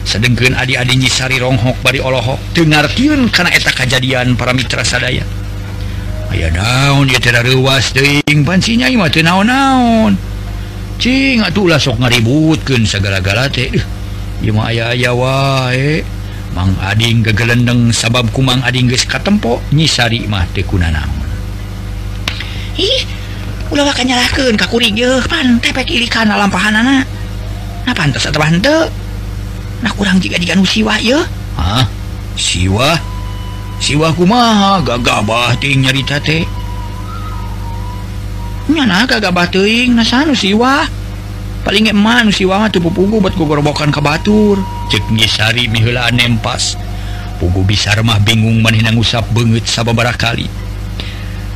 Sedengken 0.04 0.58
adik-adik 0.60 1.00
nyisari 1.00 1.40
ronghok 1.40 1.80
bari 1.80 2.04
Allahok 2.04 2.38
dengartiun 2.52 3.32
karena 3.32 3.56
eta 3.56 3.72
kejadian 3.72 4.36
para 4.36 4.52
mitra 4.52 4.84
sadaya. 4.84 5.24
Aya 6.32 6.52
daun 6.52 7.08
dia 7.08 7.20
tidak 7.20 7.48
ruas 7.48 7.96
ding 7.96 8.44
pansinya 8.44 8.92
naon, 8.92 9.48
-naon. 9.48 10.31
cing 11.02 11.42
ah, 11.42 11.50
atuhlah 11.50 11.82
sok 11.82 11.98
ngaributkan 11.98 12.86
segala-gala 12.86 13.50
teh 13.50 13.74
aya 14.46 14.94
aya 14.94 15.12
wa 15.18 15.74
Mang 16.52 16.76
Ading 16.84 17.24
gegelendeng 17.24 17.96
sabab 17.96 18.28
kumang 18.36 18.60
Ading 18.62 18.92
geus 18.92 19.08
katempo 19.08 19.64
nyisari 19.72 20.28
mah 20.28 20.44
teu 20.52 20.68
kuna 20.68 20.92
naon. 20.92 21.24
Ih, 22.76 23.08
ulah 23.72 23.88
bakal 23.88 24.04
kanyalahkeun 24.04 24.60
ka 24.60 24.68
kuring 24.68 25.00
yeuh 25.00 25.24
pan 25.32 25.64
tepek 25.64 25.88
ilikan 25.88 26.28
lampahanana. 26.28 27.08
Nah 27.88 27.94
pantes 27.96 28.28
atawa 28.28 28.52
henteu. 28.52 28.92
Nah 29.80 29.92
kurang 29.96 30.20
jika 30.20 30.36
jika 30.36 30.60
nu 30.60 30.68
siwa 30.68 31.00
yeuh. 31.00 31.24
ha 31.56 31.88
Siwa? 32.36 33.00
Siwa 33.80 34.12
kumaha 34.12 34.84
gagabah 34.84 35.56
ting 35.56 35.88
nyarita 35.88 36.20
teh. 36.20 36.44
kaging 38.76 40.00
siwa. 40.36 40.88
Paling 41.62 41.94
man 41.94 42.34
siwa 42.34 42.66
tuh 42.74 42.82
pupugu 42.82 43.22
buat 43.22 43.38
guborobokan 43.38 43.94
ke 43.94 44.02
Batur. 44.02 44.58
Cek 44.90 45.06
ceknyesari 45.06 45.70
milaan 45.70 46.18
nempas 46.18 46.74
pugu 47.38 47.62
bisa 47.62 47.94
remah 47.94 48.18
bingung 48.22 48.66
manhinang 48.66 48.98
usap 48.98 49.26
banget 49.30 49.70
sababara 49.70 50.14
kali. 50.18 50.50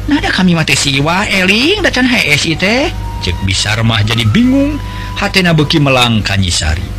Nada 0.06 0.30
kami 0.30 0.54
mate 0.54 0.78
siwa 0.78 1.26
eling 1.26 1.82
dacan 1.82 2.06
teh. 2.06 2.94
Cek 3.26 3.38
bisa 3.50 3.74
remah 3.74 4.06
jadi 4.06 4.22
bingung 4.30 4.78
hatena 5.18 5.58
beki 5.58 5.82
melang 5.82 6.22
kanyisari 6.22 6.96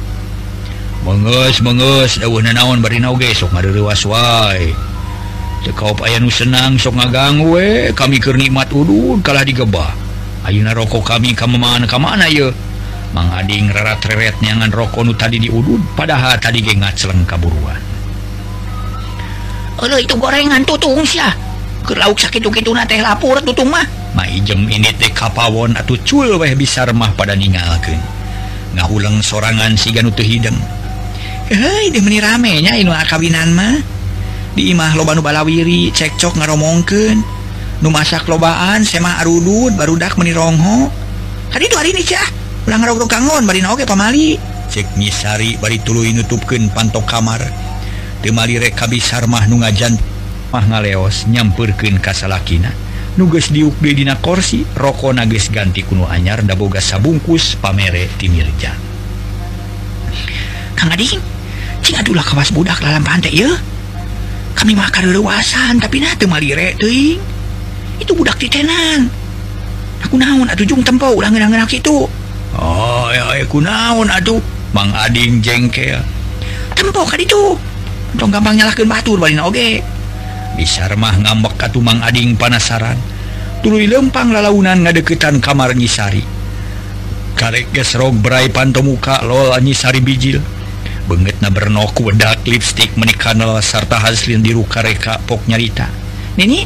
menges 1.06 1.62
menges 1.62 2.18
dawuh 2.18 2.42
nanaon 2.42 2.82
bari 2.82 2.99
nauge 2.99 3.30
sok 3.30 3.54
ngarewas 3.54 4.02
wae. 4.11 4.75
Tekau 5.62 5.94
aya 6.02 6.18
nu 6.18 6.30
senang 6.30 6.78
sok 6.78 6.99
ngaganggu 6.99 7.46
we 7.46 7.68
kami 7.94 8.18
keur 8.18 8.35
nikmat 8.35 8.70
udud 8.75 9.23
kalah 9.23 9.46
digebah 9.46 10.05
Auna 10.46 10.70
rokok 10.78 11.02
kami 11.02 11.34
kamu 11.34 11.58
mana 11.58 11.90
ke 11.90 11.98
mana 11.98 12.30
y 12.30 12.38
mengading 13.10 13.66
rarat-reret 13.74 14.38
nyangan 14.38 14.70
rokok 14.70 15.02
nu 15.02 15.10
tadi 15.18 15.42
diudud 15.42 15.82
padahal 15.98 16.38
tadi 16.38 16.62
gengat 16.62 16.94
seleng 16.94 17.26
kaburuan. 17.26 17.82
Aduh 19.82 19.98
itu 19.98 20.14
gorengan 20.14 20.62
tutung 20.62 21.02
sia. 21.02 21.34
Ke 21.82 21.98
lauk 21.98 22.22
sakit 22.22 22.46
gitu 22.46 22.70
nate 22.70 23.02
lapor 23.02 23.42
tutung 23.42 23.74
mah. 23.74 23.82
Maijem 24.14 24.70
ini 24.70 24.94
teh 24.94 25.10
kapawon 25.10 25.74
atau 25.74 25.98
cul 26.06 26.38
weh 26.38 26.54
bisa 26.54 26.86
remah 26.86 27.10
pada 27.18 27.34
ninggalkan 27.34 27.98
ngahuleng 28.78 29.18
sorangan 29.26 29.74
si 29.74 29.90
ganutu 29.90 30.22
hideng. 30.22 30.56
Hei, 31.50 31.90
di 31.90 31.98
meni 31.98 32.22
ramenya 32.22 32.78
inu 32.78 32.94
kawinan 32.94 33.50
mah. 33.50 33.82
Di 34.54 34.70
imah 34.70 34.94
lobanu 34.94 35.26
balawiri 35.26 35.90
cekcok 35.90 36.38
ngaromongkeun. 36.38 37.35
numasak 37.86 38.26
lobaan 38.26 38.82
sema 38.82 39.22
arudud 39.22 39.70
barudak 39.78 40.18
menirongho 40.18 40.90
hari 41.54 41.70
itu 41.70 41.78
hari 41.78 41.94
ini 41.94 42.02
cah. 42.02 42.26
Ulang 42.66 42.82
rog 42.82 43.06
kangon 43.06 43.46
barina 43.46 43.70
oge 43.70 43.86
pamali 43.86 44.34
cek 44.66 44.98
nyisari 44.98 45.54
bari 45.62 45.78
tuluy 45.78 46.10
nutupkeun 46.10 46.66
pantok 46.74 47.06
kamar. 47.06 47.38
Teu 48.26 48.34
mali 48.34 48.58
rek 48.58 48.74
kabisar 48.74 49.30
mah 49.30 49.46
nu 49.46 49.62
ngajan. 49.62 49.94
Mah 50.50 50.66
ngaleos 50.66 51.30
nyampeurkeun 51.30 52.02
ka 52.02 52.10
salakina. 52.10 52.74
Nu 53.14 53.30
geus 53.30 53.54
diuk 53.54 53.78
deui 53.78 53.94
dina 53.94 54.18
korsi 54.18 54.66
rokona 54.74 55.22
geus 55.22 55.46
ganti 55.54 55.86
kuno 55.86 56.10
anyar 56.10 56.42
da 56.42 56.58
boga 56.58 56.82
sabungkus 56.82 57.54
pamere 57.62 58.10
ti 58.18 58.26
Mirja. 58.26 58.74
Kang 60.74 60.90
Ading 60.90 61.22
cing 61.86 61.94
adulah 62.02 62.26
kawas 62.26 62.50
budak 62.50 62.82
lalampahan 62.82 63.22
pantai 63.22 63.46
ya 63.46 63.54
kami 64.58 64.74
mah 64.74 64.90
kareureuasan 64.90 65.78
tapi 65.78 66.02
nah 66.02 66.18
teu 66.18 66.26
mali 66.26 66.50
rek 66.50 66.82
teuing. 66.82 67.35
itu 68.00 68.12
budak 68.12 68.36
titenan 68.40 69.08
aku 70.02 70.16
naon 70.20 70.48
atujung 70.48 70.84
tempo 70.84 71.10
ulah 71.12 71.28
ngeunaan 71.32 71.66
itu 71.68 72.08
oh 72.56 73.08
ya, 73.12 73.36
aku 73.40 73.60
naon 73.64 74.08
atuh 74.08 74.40
mang 74.74 74.92
oh, 74.92 75.04
Ading 75.08 75.40
jengkel 75.40 76.02
tempo 76.76 77.02
kan 77.08 77.18
itu? 77.18 77.56
Dong 78.16 78.30
gampang 78.30 78.56
nyalahkan 78.56 78.86
batur 78.88 79.16
balina 79.18 79.48
oge. 79.48 79.80
Bisa 80.56 80.88
remah 80.88 81.16
ngambek 81.20 81.56
katu 81.60 81.84
Mang 81.84 82.00
Ading 82.00 82.36
panasaran? 82.36 82.96
Tuluy 83.60 83.88
lempang 83.88 84.32
lalaunan 84.32 84.84
ngadeketan 84.84 85.40
kamar 85.40 85.72
nyisari 85.76 86.22
karek 87.36 87.68
gesrog 87.68 88.16
berai 88.16 88.48
pantomuka 88.48 89.20
lola 89.20 89.60
nyisari 89.60 90.00
bijil. 90.00 90.40
Banget 91.06 91.38
na 91.44 91.52
bernok 91.52 92.00
wedak 92.00 92.42
lipstick 92.48 92.96
menikah 92.96 93.36
sarta 93.60 94.00
haslin 94.00 94.40
diru 94.40 94.64
kareka 94.64 95.20
pok 95.28 95.44
nyarita. 95.44 95.86
Nini? 96.40 96.64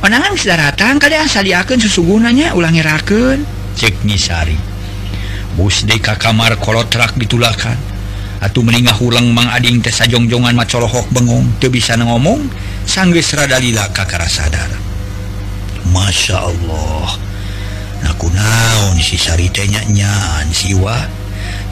penangan 0.00 0.34
sudah 0.36 0.56
datang 0.56 1.00
kali 1.00 1.16
asaliakan 1.16 1.78
susugunanya 1.80 2.52
ulangiraken 2.56 3.44
bus 5.56 5.88
deka 5.88 6.20
kamar 6.20 6.60
kolotrak 6.60 7.16
ditulakan. 7.16 7.76
Atau 8.36 8.60
meningah 8.60 9.00
ulang 9.00 9.32
Mang 9.32 9.48
Ading 9.48 9.80
tesa 9.80 10.04
jongjongan 10.04 10.52
macolohok 10.52 11.08
bengong 11.08 11.56
tuh 11.56 11.72
bisa 11.72 11.96
ngomong 11.96 12.44
sangges 12.84 13.32
radalila 13.32 13.88
kakara 13.96 14.28
sadar. 14.28 14.68
Masya 15.88 16.36
Allah. 16.44 17.16
Naku 18.04 18.28
naon 18.28 19.00
sisari 19.00 19.48
tenyanyaan 19.48 20.52
siwa 20.52 21.08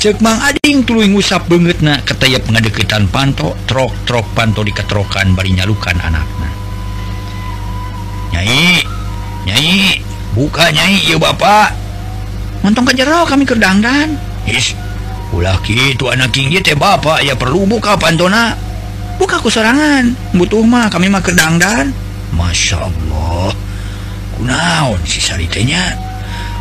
cek 0.01 0.21
Mang 0.25 0.41
Ading 0.41 0.85
tulu 0.85 1.05
ngusap 1.05 1.49
banget 1.49 1.81
na 1.85 2.01
ketayap 2.01 2.45
ngadeketan 2.49 3.09
panto 3.09 3.57
trok-trok 3.69 4.25
panto 4.37 4.61
diketrokan 4.61 5.33
bari 5.33 5.57
nyalukan 5.57 5.97
anaknya 5.97 6.54
nyai. 8.35 8.83
Nyai. 9.47 10.03
Buka 10.35 10.75
nyai. 10.75 11.07
Ya 11.07 11.17
bapak. 11.17 11.71
Montong 12.67 12.89
ke 12.91 12.99
jero 12.99 13.23
kami 13.29 13.47
kedangdan 13.47 14.17
is 14.49 14.73
ulah 15.37 15.61
gitu 15.63 16.09
anak 16.11 16.35
tinggi 16.35 16.59
teh 16.65 16.75
bapak. 16.75 17.23
Ya 17.23 17.39
perlu 17.39 17.69
buka 17.69 17.95
pantona 17.95 18.57
buka 19.21 19.39
ku 19.39 19.53
serangan 19.53 20.11
butuh 20.35 20.65
mah 20.67 20.91
kami 20.91 21.07
mah 21.13 21.23
kedangdan 21.23 21.95
Masya 22.35 22.83
Allah. 22.83 23.55
Kunaon 24.35 24.99
si 25.07 25.23
saritenya 25.23 25.95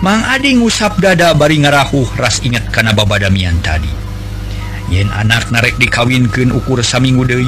Mang 0.03 0.21
Adi 0.27 0.53
ngusap 0.59 0.99
dada 0.99 1.31
bari 1.31 1.63
ngarahuh 1.63 2.19
ras 2.19 2.43
ingat 2.43 2.67
kana 2.69 2.91
babadamian 2.91 3.55
tadi. 3.63 3.89
Yen 4.91 5.07
anak 5.15 5.47
narek 5.49 5.79
dikawinkan 5.79 6.51
ukur 6.51 6.83
saminggu 6.83 7.23
deui 7.23 7.47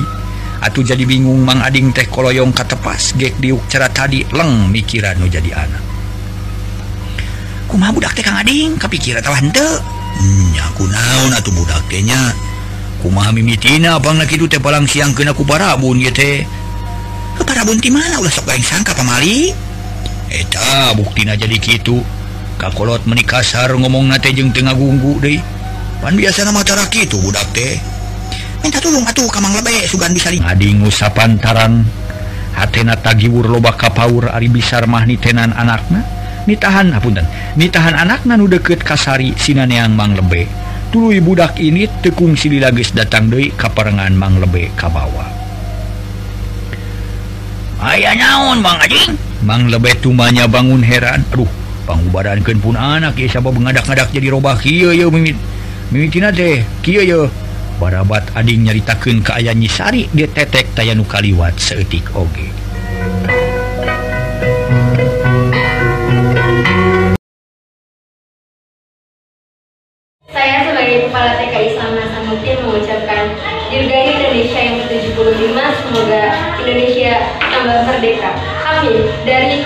Atuh 0.65 0.81
jadi 0.81 1.05
bingung 1.05 1.45
Mang 1.45 1.62
Ading 1.62 1.93
teh 1.93 2.10
koloyong 2.10 2.50
katepas 2.50 3.13
gek 3.13 3.38
diuk 3.38 3.69
cara 3.69 3.86
tadi 3.86 4.25
leng 4.34 4.74
mikiran 4.74 5.13
nu 5.22 5.29
jadi 5.29 5.53
anak. 5.53 5.84
Kumaha 7.69 7.93
budak 7.93 8.17
teh 8.17 8.25
Kang 8.25 8.41
Ading 8.41 8.74
kapikiran 8.81 9.22
tah 9.22 9.38
henteu. 9.38 9.62
nya 9.62 10.65
hmm, 10.65 10.69
aku 10.74 10.84
naon 10.89 11.38
atuh 11.38 11.53
budak 11.53 11.86
teh 11.86 12.01
nya. 12.01 12.34
Kumaha 12.98 13.29
mimitina 13.29 14.01
bangna 14.01 14.25
kitu 14.25 14.50
teh 14.50 14.57
palang 14.57 14.89
siang 14.89 15.13
kena 15.13 15.38
ku 15.38 15.45
parabun 15.45 16.01
ye 16.01 16.10
teh. 16.10 16.41
Ke 17.38 17.45
parabun 17.45 17.77
ti 17.77 17.93
mana 17.93 18.17
ulah 18.17 18.34
sok 18.34 18.50
gaing 18.50 18.65
sangka 18.65 18.98
pamali. 18.98 19.53
Eta 20.34 20.98
buktina 20.98 21.38
jadi 21.38 21.62
kitu. 21.62 22.01
Kakolot 22.57 23.05
menikasar 23.05 23.69
ngomong 23.77 24.10
nate 24.10 24.34
jeung 24.34 24.50
tengah 24.50 24.74
gunggu 24.74 25.22
deui. 25.22 25.38
Pan 26.01 26.17
biasa 26.17 26.41
nama 26.41 26.65
cara 26.65 26.89
kitu 26.89 27.22
budak 27.22 27.45
teh. 27.53 27.95
minta 28.65 28.81
tolong 28.81 29.05
atuh 29.05 29.29
kamang 29.29 29.53
lebe 29.62 29.86
sugan 29.86 30.10
bisa 30.10 30.34
di 30.34 30.41
ngusapan 30.74 31.38
taran 31.38 31.86
hatena 32.57 32.98
tagiwur 32.98 33.45
loba 33.45 33.77
kapaur 33.77 34.25
ari 34.34 34.50
bisar 34.50 34.89
mah 34.89 35.05
nitenan 35.05 35.53
anakna. 35.53 36.01
Nitahan 36.50 36.89
apunten. 36.93 37.25
Nitahan 37.57 37.93
anakna 37.93 38.34
nu 38.34 38.50
deket 38.50 38.81
kasari 38.81 39.38
sinaneang 39.38 39.93
mang 39.93 40.17
lebe. 40.17 40.50
Tuluy 40.89 41.22
budak 41.22 41.62
ini 41.62 41.86
tekung 42.01 42.34
sili 42.34 42.57
lagis 42.57 42.89
datang 42.89 43.29
deui 43.29 43.53
kaparengan 43.53 44.17
mang 44.17 44.41
lebe 44.41 44.74
kabawa 44.74 45.29
aya 47.86 48.17
naon 48.17 48.63
bang 48.65 48.79
anjing 48.81 49.13
mang 49.45 49.69
lebe 49.69 49.93
tumanya 50.01 50.50
bangun 50.50 50.81
heran. 50.81 51.22
Aduh 51.29 51.50
pangubarankeun 51.86 52.57
pun 52.57 52.74
anak 52.74 53.13
ieu 53.22 53.29
sabab 53.29 53.53
ngadak-ngadak 53.62 54.10
jadi 54.10 54.34
robah. 54.34 54.57
Kieu 54.57 54.89
ye 54.89 55.05
mimit 55.05 55.38
mimitina 55.93 56.34
teh 56.34 56.65
kieu 56.81 57.05
ye 57.05 57.45
barabat 57.77 58.24
Ading 58.36 58.67
nyaritakan 58.67 59.20
keayaan 59.22 59.60
nyisari 59.60 60.08
dia 60.15 60.27
tetek 60.27 60.72
tayanu 60.75 61.03
kaliwat 61.03 61.55
seetik 61.60 62.08
oge. 62.15 62.48
Saya 70.32 70.67
sebagai 70.67 71.08
Kepala 71.08 71.32
TK 71.39 71.55
Islam 71.75 71.91
Hasanuddin 72.00 72.58
mengucapkan 72.63 73.24
Dirgahayu 73.72 74.12
Indonesia 74.20 74.60
yang 74.60 74.77
ke-75 74.84 75.58
Semoga 75.84 76.24
Indonesia 76.63 77.13
tambah 77.39 77.79
merdeka. 77.88 78.32
Amin. 78.67 79.03
Dari 79.24 79.63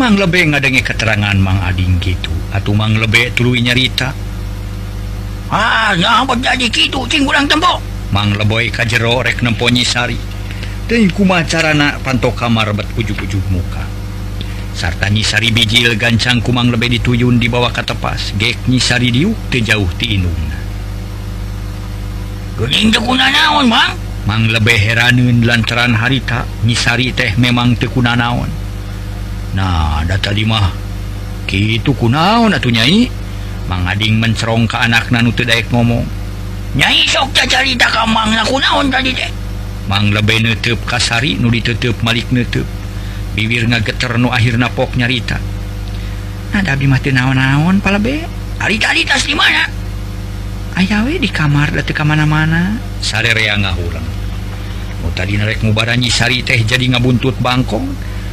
mang 0.00 0.16
lebih 0.16 0.56
ngadenge 0.56 0.80
keterangan 0.80 1.36
Mang 1.36 1.60
Ading 1.60 2.00
gitu. 2.00 2.32
Ah, 2.48 2.56
Atau 2.56 2.72
ah, 2.72 2.76
Mang 2.80 2.96
lebih 2.96 3.36
tulu 3.36 3.52
nyarita 3.52 4.16
ah 5.50 5.92
ngapa 5.92 6.40
jadi 6.40 6.72
gitu 6.72 7.04
cing 7.10 7.26
kurang 7.26 7.44
tempo 7.44 7.82
Mang 8.14 8.32
leboy 8.32 8.72
kajero 8.72 9.20
rek 9.20 9.44
nemponyi 9.44 9.84
sari 9.84 10.16
dan 10.88 11.04
kumacarana 11.12 12.00
panto 12.02 12.34
kamar 12.34 12.74
bet 12.74 12.88
ujuk-ujuk 12.98 13.44
muka. 13.54 13.84
Sarta 14.74 15.06
nyisari 15.06 15.54
bijil 15.54 15.94
gancang 15.94 16.42
kumang 16.42 16.66
lebih 16.74 16.98
dituyun 16.98 17.38
di 17.38 17.46
bawah 17.46 17.70
katepas. 17.70 18.34
Gek 18.34 18.66
nyisari 18.66 19.14
diuk 19.14 19.38
tejauh 19.54 19.86
ti 19.94 20.18
inungna 20.18 20.60
gening 22.60 22.92
tekuna 22.92 23.32
naon 23.32 23.66
mang? 23.72 23.96
Mang 24.28 24.44
lebih 24.52 24.76
heranun 24.76 25.40
lantaran 25.48 25.96
harita. 25.96 26.44
Nyisari 26.68 27.16
teh 27.16 27.32
memang 27.40 27.72
tekuna 27.80 28.12
naon. 28.12 28.52
nah 29.54 30.06
data 30.06 30.30
dimah 30.30 30.90
gitu 31.50 31.98
kunaon 31.98 32.54
atuh 32.54 32.70
nyai? 32.70 33.10
Mangading 33.66 34.18
mencerong 34.22 34.70
ke 34.70 34.78
anak 34.78 35.10
nanu 35.10 35.34
teu 35.34 35.46
daek 35.46 35.70
ngomong. 35.70 36.06
Nyai 36.78 37.06
sok 37.06 37.34
carita 37.34 37.90
ka 37.90 38.06
mangna 38.06 38.46
kunaon 38.46 38.90
tadi 38.90 39.10
teh? 39.10 39.30
Mang 39.90 40.14
lebih 40.14 40.46
neutup 40.46 40.78
kasari 40.86 41.34
nu 41.34 41.50
ditutup 41.50 41.98
malik 42.06 42.30
neutup 42.30 42.66
bibir 43.34 43.66
ngageter 43.66 44.18
nu 44.18 44.30
akhirna 44.30 44.70
pok 44.70 44.94
nyarita. 44.94 45.38
Nah 46.54 46.62
da 46.62 46.74
mah 46.78 46.98
teu 47.02 47.14
naon-naon 47.14 47.82
palebe 47.82 48.26
ari 48.62 48.78
tadi 48.78 49.02
tas 49.02 49.26
di 49.26 49.34
mana? 49.34 49.66
Aya 50.78 51.02
we 51.02 51.18
di 51.18 51.30
kamar 51.30 51.74
da 51.74 51.82
teu 51.82 51.94
ka 51.94 52.06
mana-mana. 52.06 52.78
Sarerea 53.02 53.58
ngahurang. 53.58 54.06
Nu 55.02 55.10
tadi 55.14 55.34
narek 55.34 55.66
mubaranyi 55.66 56.10
sari 56.10 56.46
teh 56.46 56.58
jadi 56.62 56.94
ngabuntut 56.94 57.38
bangkong. 57.42 57.90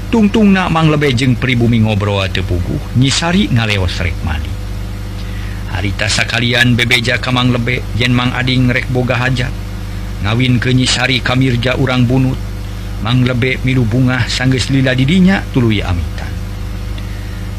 tungtung 0.07 0.55
na 0.55 0.71
mang 0.71 0.87
lebejeng 0.91 1.35
pribumi 1.35 1.83
ngobroa 1.83 2.31
tepugu 2.31 2.79
nyisari 2.95 3.51
ngaleos 3.51 3.99
rek 3.99 4.15
mandi 4.23 4.57
harita 5.77 6.09
sakalian 6.09 6.73
bebeja 6.73 7.21
kamang 7.21 7.53
lebe 7.53 7.85
yen 8.01 8.09
mang 8.09 8.33
ading 8.33 8.73
rek 8.73 8.89
boga 8.89 9.13
hajat. 9.13 9.53
Ngawin 10.25 10.57
ke 10.57 10.73
nyisari 10.73 11.21
kamirja 11.21 11.77
urang 11.77 12.09
bunut. 12.09 12.39
Mang 13.05 13.21
lebe 13.21 13.61
milu 13.61 13.85
bunga 13.85 14.25
sangges 14.25 14.73
lila 14.73 14.97
didinya 14.97 15.45
tuluy 15.53 15.85
amitan. 15.85 16.33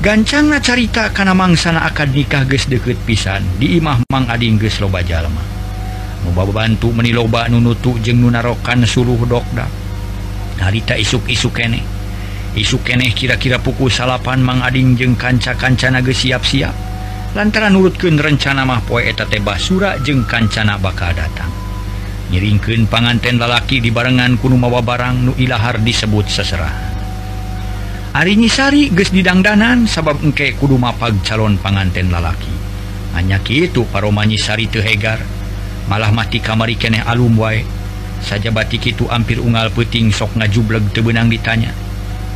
Gancang 0.03 0.51
na 0.51 0.59
carita 0.59 1.15
kana 1.15 1.31
mangsana 1.31 1.87
akad 1.87 2.11
nikah 2.11 2.43
ges 2.51 2.67
deket 2.67 2.99
pisan 3.07 3.47
di 3.63 3.79
imah 3.79 4.03
mang 4.11 4.27
ading 4.27 4.59
ges 4.59 4.83
loba 4.83 4.99
jalma. 5.07 5.43
Nuba 6.27 6.43
bantu 6.51 6.91
nutu 6.91 7.39
nunutu 7.55 7.91
jeng 8.03 8.19
nunarokan 8.19 8.83
suluh 8.83 9.23
dokda. 9.23 9.71
Harita 10.59 10.99
isuk-isuk 10.99 11.55
kene. 11.55 11.98
isuk 12.59 12.83
keneh 12.83 13.15
kira-kira 13.15 13.63
pukul 13.63 13.89
salapan 13.89 14.43
mangading 14.43 14.99
jeung 14.99 15.15
kanca-kancana 15.15 16.03
ge 16.03 16.13
siap-siap. 16.13 16.75
Lantaran 17.39 17.79
nurutkeun 17.79 18.19
rencana 18.19 18.67
mah 18.67 18.83
poe 18.83 19.07
eta 19.07 19.23
teh 19.25 19.39
basura 19.39 19.95
jeung 20.03 20.27
kancana 20.27 20.75
bakal 20.77 21.15
datang. 21.15 21.49
Nyiringkeun 22.35 22.91
panganten 22.91 23.41
lalaki 23.41 23.81
di 23.81 23.89
barengan 23.89 24.37
kuno 24.37 24.61
mawa 24.61 24.85
barang 24.85 25.17
nu 25.25 25.33
ilahar 25.41 25.81
disebut 25.81 26.29
seserahan 26.29 26.89
Ari 28.19 28.41
nyisari 28.41 28.89
geus 28.89 29.13
didangdanan 29.13 29.85
sabab 29.85 30.19
engke 30.25 30.57
kudu 30.57 30.81
mapag 30.81 31.21
calon 31.23 31.61
panganten 31.61 32.09
lalaki. 32.09 32.51
Hanya 33.13 33.37
kitu 33.39 33.85
paroma 33.89 34.25
nyisari 34.25 34.67
teu 34.67 34.81
hegar. 34.81 35.21
Malah 35.87 36.11
mati 36.11 36.41
kamari 36.41 36.75
keneh 36.75 37.05
alum 37.05 37.37
wae. 37.37 37.63
Saja 38.25 38.49
batik 38.51 38.91
itu 38.91 39.05
hampir 39.07 39.39
unggal 39.39 39.71
peuting 39.71 40.11
sok 40.11 40.35
ngajubleg 40.41 40.89
teu 40.91 41.05
beunang 41.05 41.29
ditanya. 41.29 41.71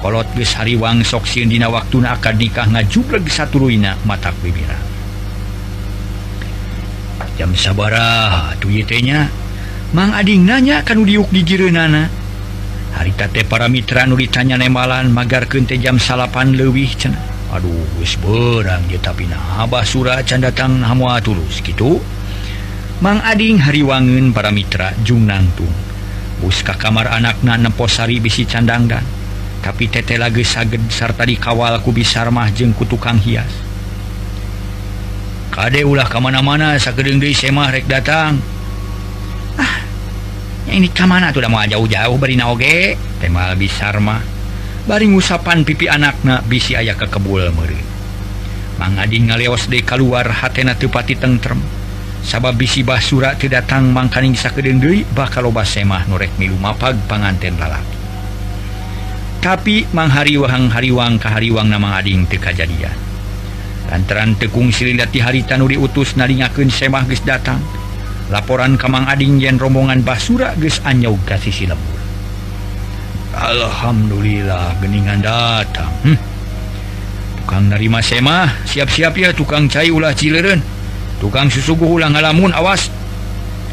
kolot 0.02 0.26
geus 0.34 0.58
hariwang 0.58 1.06
sok 1.06 1.30
sieun 1.30 1.46
dina 1.46 1.70
waktuna 1.70 2.18
akad 2.18 2.34
nikah 2.34 2.66
ngajubleg 2.66 3.22
satuluina 3.30 3.94
mata 4.02 4.34
bibira. 4.42 4.74
Jam 7.38 7.54
sabaraha 7.54 8.58
atuy 8.58 8.82
teh 8.82 8.98
nya. 8.98 9.30
Mang 9.94 10.10
Ading 10.10 10.42
nanya 10.42 10.82
kanu 10.82 11.06
diuk 11.06 11.30
di 11.30 11.46
jireunaana 11.46 12.10
harita 12.98 13.30
teh 13.30 13.46
para 13.46 13.70
mitra 13.70 14.02
nu 14.04 14.18
ditanya 14.18 14.58
nemalan 14.58 15.08
magarkeun 15.14 15.70
teh 15.70 15.78
jam 15.78 16.02
salapan 16.02 16.58
leuwih 16.58 16.90
cenah. 16.98 17.54
Aduh 17.54 17.86
geus 18.00 18.18
beurang 18.18 18.82
dia 18.90 18.98
tapi 18.98 19.30
nah 19.30 19.62
abah 19.62 19.86
sura 19.86 20.18
can 20.26 20.42
datang 20.42 20.82
hamoa 20.82 21.22
tulus 21.22 21.62
gitu 21.62 22.02
Mang 23.04 23.20
Ading 23.22 23.60
hariwangeun 23.60 24.34
para 24.34 24.50
mitra 24.50 24.96
jung 25.06 25.28
nangtung. 25.28 25.70
Bus 26.42 26.64
ka 26.66 26.74
kamar 26.74 27.06
anak 27.06 27.38
na 27.46 27.54
neposari 27.54 28.18
bisi 28.18 28.42
candangdan 28.48 29.21
tapi 29.62 29.86
tete 29.86 30.18
lagi 30.18 30.42
saged 30.42 30.90
sarta 30.90 31.22
dikawal 31.22 31.78
ku 31.80 31.94
bisa 31.94 32.26
mah 32.28 32.50
jeng 32.50 32.74
ku 32.74 32.82
tukang 32.82 33.16
hias. 33.16 33.48
Kade 35.54 35.86
ulah 35.86 36.10
kemana-mana 36.10 36.74
sakedeng 36.82 37.22
deui 37.22 37.32
semah 37.32 37.70
rek 37.70 37.86
datang. 37.86 38.42
Ah 39.56 39.86
yang 40.66 40.82
ini 40.82 40.88
kemana 40.90 41.30
tuh 41.30 41.42
udah 41.42 41.50
mau 41.50 41.62
jauh-jauh 41.62 42.18
beri 42.18 42.34
naoge? 42.34 42.98
Temal 43.22 43.54
bisarma 43.54 44.18
bari 44.82 45.06
ngusapan 45.06 45.62
pipi 45.62 45.86
anakna 45.86 46.42
bisi 46.42 46.74
ayah 46.74 46.98
ke 46.98 47.06
kebul 47.06 47.54
meri 47.54 47.78
mangading 48.82 49.30
ngaleos 49.30 49.70
de 49.70 49.78
keluar 49.86 50.26
hatena 50.26 50.74
tepati 50.74 51.14
tentrem 51.14 51.62
sabab 52.26 52.58
bisi 52.58 52.82
basura 52.82 53.38
tidak 53.38 53.70
datang 53.70 53.94
mangkaning 53.94 54.34
sakedeng 54.34 54.82
deui 54.82 55.06
bakal 55.14 55.46
loba 55.46 55.62
semah 55.62 56.10
norek 56.10 56.34
milu 56.38 56.58
mapag 56.58 56.98
panganten 57.06 57.54
lalaki. 57.58 58.01
tapi 59.42 59.90
manghari 59.90 60.38
wahang 60.38 60.70
hariwang 60.70 61.18
kahariwang 61.18 61.66
nama 61.66 61.98
Ading 61.98 62.30
tekajadian 62.30 62.94
lantaran 63.90 64.38
tekung 64.38 64.70
Srilati 64.70 65.18
hari 65.18 65.42
Tanuri 65.42 65.74
utus 65.74 66.14
nalingakeun 66.14 66.70
semah 66.70 67.02
geus 67.10 67.26
datang 67.26 67.58
laporan 68.30 68.78
Kamang 68.78 69.10
Ading 69.10 69.42
yen 69.42 69.58
rombongan 69.58 70.06
Basura 70.06 70.54
geus 70.54 70.78
anyau 70.86 71.18
ka 71.26 71.34
sisi 71.42 71.66
lembur 71.66 71.98
Alhamdulillah 73.32 74.76
geningan 74.78 75.24
datang. 75.24 75.90
Hmm. 76.04 76.20
tukang 77.42 77.64
narima 77.66 78.04
semah 78.04 78.60
siap-siap 78.68 79.16
ya 79.18 79.32
tukang 79.32 79.66
cai 79.72 79.88
ulah 79.88 80.12
cileren 80.12 80.60
tukang 81.16 81.48
susugu 81.48 81.88
ulah 81.88 82.12
ngalamun 82.12 82.52
awas. 82.52 82.92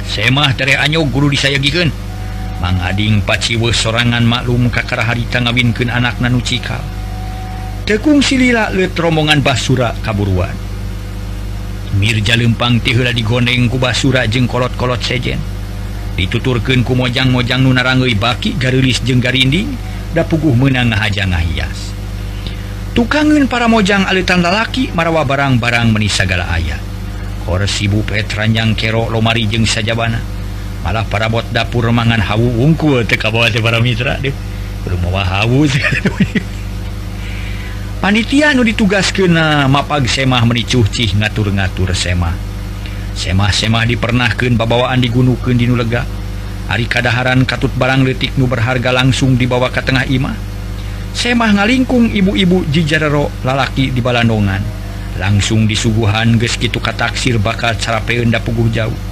Semah 0.09 0.57
tere 0.57 0.79
anyau 0.79 1.05
guru 1.05 1.29
disayagikan 1.29 1.91
Mangading 2.59 3.23
paciwe 3.23 3.71
sorangan 3.71 4.27
maklum 4.27 4.67
kakara 4.67 5.07
harita 5.07 5.39
ngawinken 5.39 5.87
anak 5.87 6.19
nanu 6.19 6.43
cikal 6.43 6.83
tekung 7.89 8.21
silila 8.21 8.69
leut 8.69 8.93
rombongan 8.93 9.41
basura 9.41 9.97
kaburuan. 10.05 10.53
Mirja 11.97 12.37
lempang 12.37 12.77
tihula 12.77 13.09
digondeng 13.09 13.65
ku 13.65 13.81
basura 13.81 14.29
jeung 14.29 14.45
kolot-kolot 14.45 15.01
sejen. 15.01 15.41
Dituturken 16.13 16.85
ku 16.85 16.93
mojang-mojang 16.93 17.65
nu 17.65 17.73
nunarangei 17.73 18.13
baki 18.13 18.61
garulis 18.61 19.01
jeung 19.01 19.17
garinding 19.17 19.73
da 20.13 20.21
puguh 20.21 20.53
menang 20.53 20.93
ngahaja 20.93 21.25
ngahias. 21.25 21.89
Tukangen 22.93 23.49
para 23.49 23.65
mojang 23.65 24.05
alitan 24.05 24.45
lalaki 24.45 24.93
marawa 24.93 25.25
barang-barang 25.25 25.89
menisagala 25.89 26.45
ayat 26.45 26.77
korsibu 27.49 28.05
petranjang 28.05 28.77
kero 28.77 29.09
lomari 29.09 29.49
jeung 29.49 29.65
sajabana. 29.65 30.38
malah 30.85 31.03
para 31.07 31.27
bot 31.27 31.45
dapur 31.51 31.89
mangan 31.91 32.21
hawu 32.21 32.63
ungkul 32.63 33.03
kabawa 33.05 33.51
bawa 33.51 33.59
para 33.63 33.79
mitra 33.79 34.15
deh. 34.19 34.33
Mawa 34.89 35.21
hawu 35.21 35.69
panitia 38.01 38.55
nu 38.55 38.63
ditugas 38.63 39.11
kena 39.13 39.67
mapag 39.69 40.07
semah 40.07 40.41
menicuh 40.47 40.87
cih 40.87 41.13
ngatur-ngatur 41.19 41.93
semah. 41.93 42.33
Semah-semah 43.13 43.83
dipernahkan 43.83 44.55
babawaan 44.55 45.03
digunukan 45.03 45.51
di 45.51 45.67
nulega 45.67 46.07
Ari 46.69 46.85
kadaharan 46.85 47.49
katut 47.49 47.73
barang 47.73 48.05
detik 48.05 48.37
nu 48.37 48.45
berharga 48.45 48.93
langsung 48.93 49.33
dibawa 49.33 49.73
ke 49.73 49.81
tengah 49.81 50.05
imah. 50.05 50.37
Semah 51.17 51.57
ngalingkung 51.57 52.13
ibu-ibu 52.13 52.61
jijarero 52.69 53.33
lalaki 53.41 53.89
di 53.89 53.97
balandongan. 54.05 54.61
Langsung 55.17 55.65
disuguhan 55.65 56.37
geskitu 56.37 56.77
kataksir 56.77 57.41
bakal 57.41 57.73
cara 57.73 58.05
da 58.05 58.37
puguh 58.37 58.69
jauh. 58.69 59.08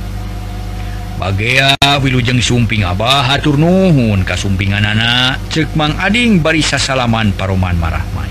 Bagea 1.18 1.74
Wilujeng 1.98 2.38
Sumping 2.38 2.86
Abah 2.86 3.26
hatur 3.26 3.58
Nuhun 3.58 4.22
kasumpingan 4.22 4.86
anak 4.86 5.42
cekmang 5.50 5.98
Ading 5.98 6.46
barisa 6.46 6.78
salaman 6.78 7.34
Paroman 7.34 7.74
marahmai. 7.74 8.30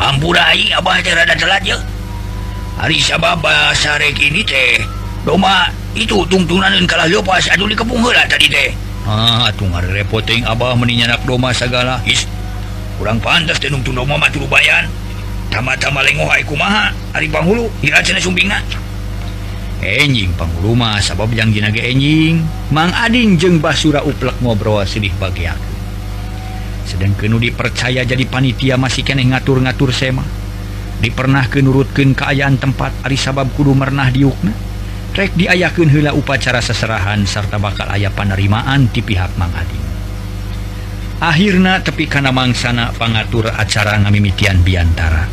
Hampurai 0.00 0.72
Abah 0.72 0.96
terada 1.04 1.36
telat 1.36 1.60
ya. 1.60 1.76
Hari 2.80 2.96
Sabah 3.04 3.36
basarek 3.36 4.16
ini 4.16 4.40
teh 4.48 4.80
Doma 5.20 5.68
itu 5.92 6.24
tungtunan 6.24 6.72
kalah 6.88 7.04
lepas 7.04 7.52
aduh 7.52 7.68
di 7.68 7.76
heula 7.76 8.24
tadi 8.24 8.48
teh. 8.48 8.72
Ah 9.04 9.52
tung 9.60 9.76
repoting 9.76 10.48
Abah 10.48 10.72
meninyanak 10.72 11.20
doma 11.28 11.52
segala 11.52 12.00
Is. 12.08 12.24
Kurang 12.96 13.20
pantas 13.20 13.60
tenung 13.60 13.84
mah 13.84 14.32
tuluy 14.32 14.48
bayan 14.48 14.88
Tama-tama 15.52 16.00
lengohai 16.00 16.40
kumaha 16.48 16.96
Ari 17.12 17.28
panghulu 17.28 17.68
Hira 17.84 18.00
cina 18.00 18.16
sumpingan. 18.16 18.79
enjing 19.80 20.32
pengluma 20.36 21.00
sabab 21.00 21.32
janjinage 21.32 21.80
enjing 21.80 22.44
mang 22.70 22.92
Adin 22.92 23.40
jeung 23.40 23.58
basura 23.58 24.04
uplek 24.04 24.36
ngobrol 24.44 24.84
sedih 24.84 25.12
bagi 25.16 25.48
aku. 25.48 25.70
Sedang 26.84 27.14
kenu 27.14 27.38
dipercaya 27.38 28.02
jadi 28.02 28.24
panitia 28.26 28.74
masih 28.74 29.06
keneh 29.06 29.26
ngatur-ngatur 29.30 29.94
sema. 29.94 30.26
Dipernah 31.00 31.48
kenurutkan 31.48 32.12
keayaan 32.12 32.60
tempat 32.60 32.92
Ari 33.06 33.16
sabab 33.16 33.48
kudu 33.56 33.72
mernah 33.72 34.12
diukna. 34.12 34.52
Rek 35.10 35.34
diayakeun 35.34 35.90
hela 35.90 36.14
upacara 36.14 36.62
seserahan 36.62 37.26
serta 37.26 37.58
bakal 37.58 37.90
ayah 37.94 38.14
penerimaan 38.14 38.86
di 38.94 39.02
pihak 39.02 39.34
Mang 39.34 39.50
Adin. 39.54 39.82
Akhirnya 41.20 41.82
tepi 41.84 42.08
kana 42.08 42.32
mangsana 42.32 42.96
pangatur 42.96 43.50
acara 43.50 44.00
ngamimitian 44.00 44.64
biantara. 44.64 45.28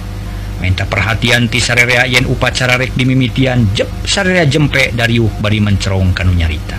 minta 0.58 0.89
perhatian 0.89 1.46
ti 1.48 1.62
sarerea 1.62 2.10
yen 2.10 2.26
upacara 2.26 2.82
rek 2.82 2.98
dimimitian 2.98 3.70
jep 3.78 3.88
sarerea 4.04 4.46
jempe 4.50 4.89
dari 4.93 5.22
bari 5.22 5.62
mencerong 5.62 6.13
kanu 6.17 6.34
nyarita. 6.34 6.78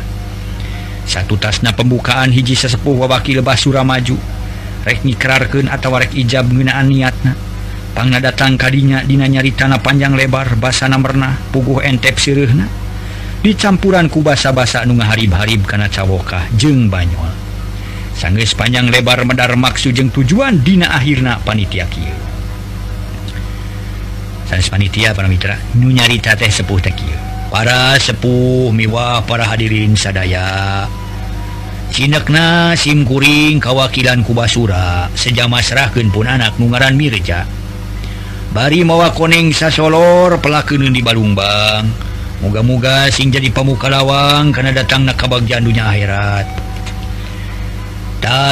Satu 1.09 1.41
tasna 1.41 1.73
pembukaan 1.73 2.35
hiji 2.35 2.53
sesepuh 2.53 3.07
wawaki 3.07 3.39
lebah 3.39 3.57
suramaju 3.57 4.19
rek 4.85 5.07
mikrarkeun 5.07 5.71
atawa 5.71 6.05
rek 6.05 6.13
ijab 6.13 6.51
ngeunaan 6.51 6.87
niatna. 6.91 7.33
Pangna 7.97 8.23
datang 8.23 8.55
kadinya 8.55 9.03
dina 9.03 9.27
nyaritana 9.27 9.81
panjang 9.83 10.15
lebar 10.15 10.55
basana 10.61 11.01
merna 11.01 11.35
puguh 11.51 11.83
entep 11.83 12.15
sireuhna 12.21 12.69
dicampuran 13.43 14.11
ku 14.11 14.23
basa-basa 14.23 14.83
nu 14.87 14.99
ngaharib-harib 14.99 15.67
kana 15.67 15.89
cawokah 15.91 16.47
jeung 16.55 16.93
banyol. 16.93 17.33
Sanggeus 18.19 18.55
panjang 18.55 18.91
lebar 18.91 19.23
medar 19.23 19.55
maksud 19.55 19.95
jeung 19.95 20.11
tujuan 20.11 20.63
dina 20.63 20.91
akhirna 20.95 21.39
panitia 21.43 21.87
kieu. 21.87 22.28
sanes 24.49 24.73
panitia 24.73 25.13
para 25.13 25.29
Mitra 25.29 25.61
nyarita 25.77 26.33
teh 26.33 26.49
sepuh 26.49 26.81
te 26.81 26.91
para 27.53 27.97
sepuh 28.01 28.73
miwah 28.73 29.25
para 29.25 29.45
hadirin 29.45 29.97
sadaya. 29.97 30.89
Cinekna 31.89 32.77
simkuring 32.77 33.61
kawakilan 33.65 34.21
kubasura. 34.21 35.09
Sejamahrahkeun 35.17 36.13
pun 36.13 36.29
anak 36.29 36.61
nugaran 36.61 36.95
Mirja. 36.95 37.49
Bari 38.53 38.85
mawa 38.85 39.13
koneng 39.13 39.53
sasolor 39.57 40.37
pelakenun 40.41 40.93
di 40.93 41.01
Balumbang. 41.01 41.89
Moga-moga 42.45 43.11
sing 43.11 43.33
jadi 43.35 43.51
pamukkalawang 43.51 44.55
karena 44.55 44.71
datang 44.85 45.09
na 45.09 45.17
kabagjandunya 45.17 45.85
akhirat. 45.89 46.68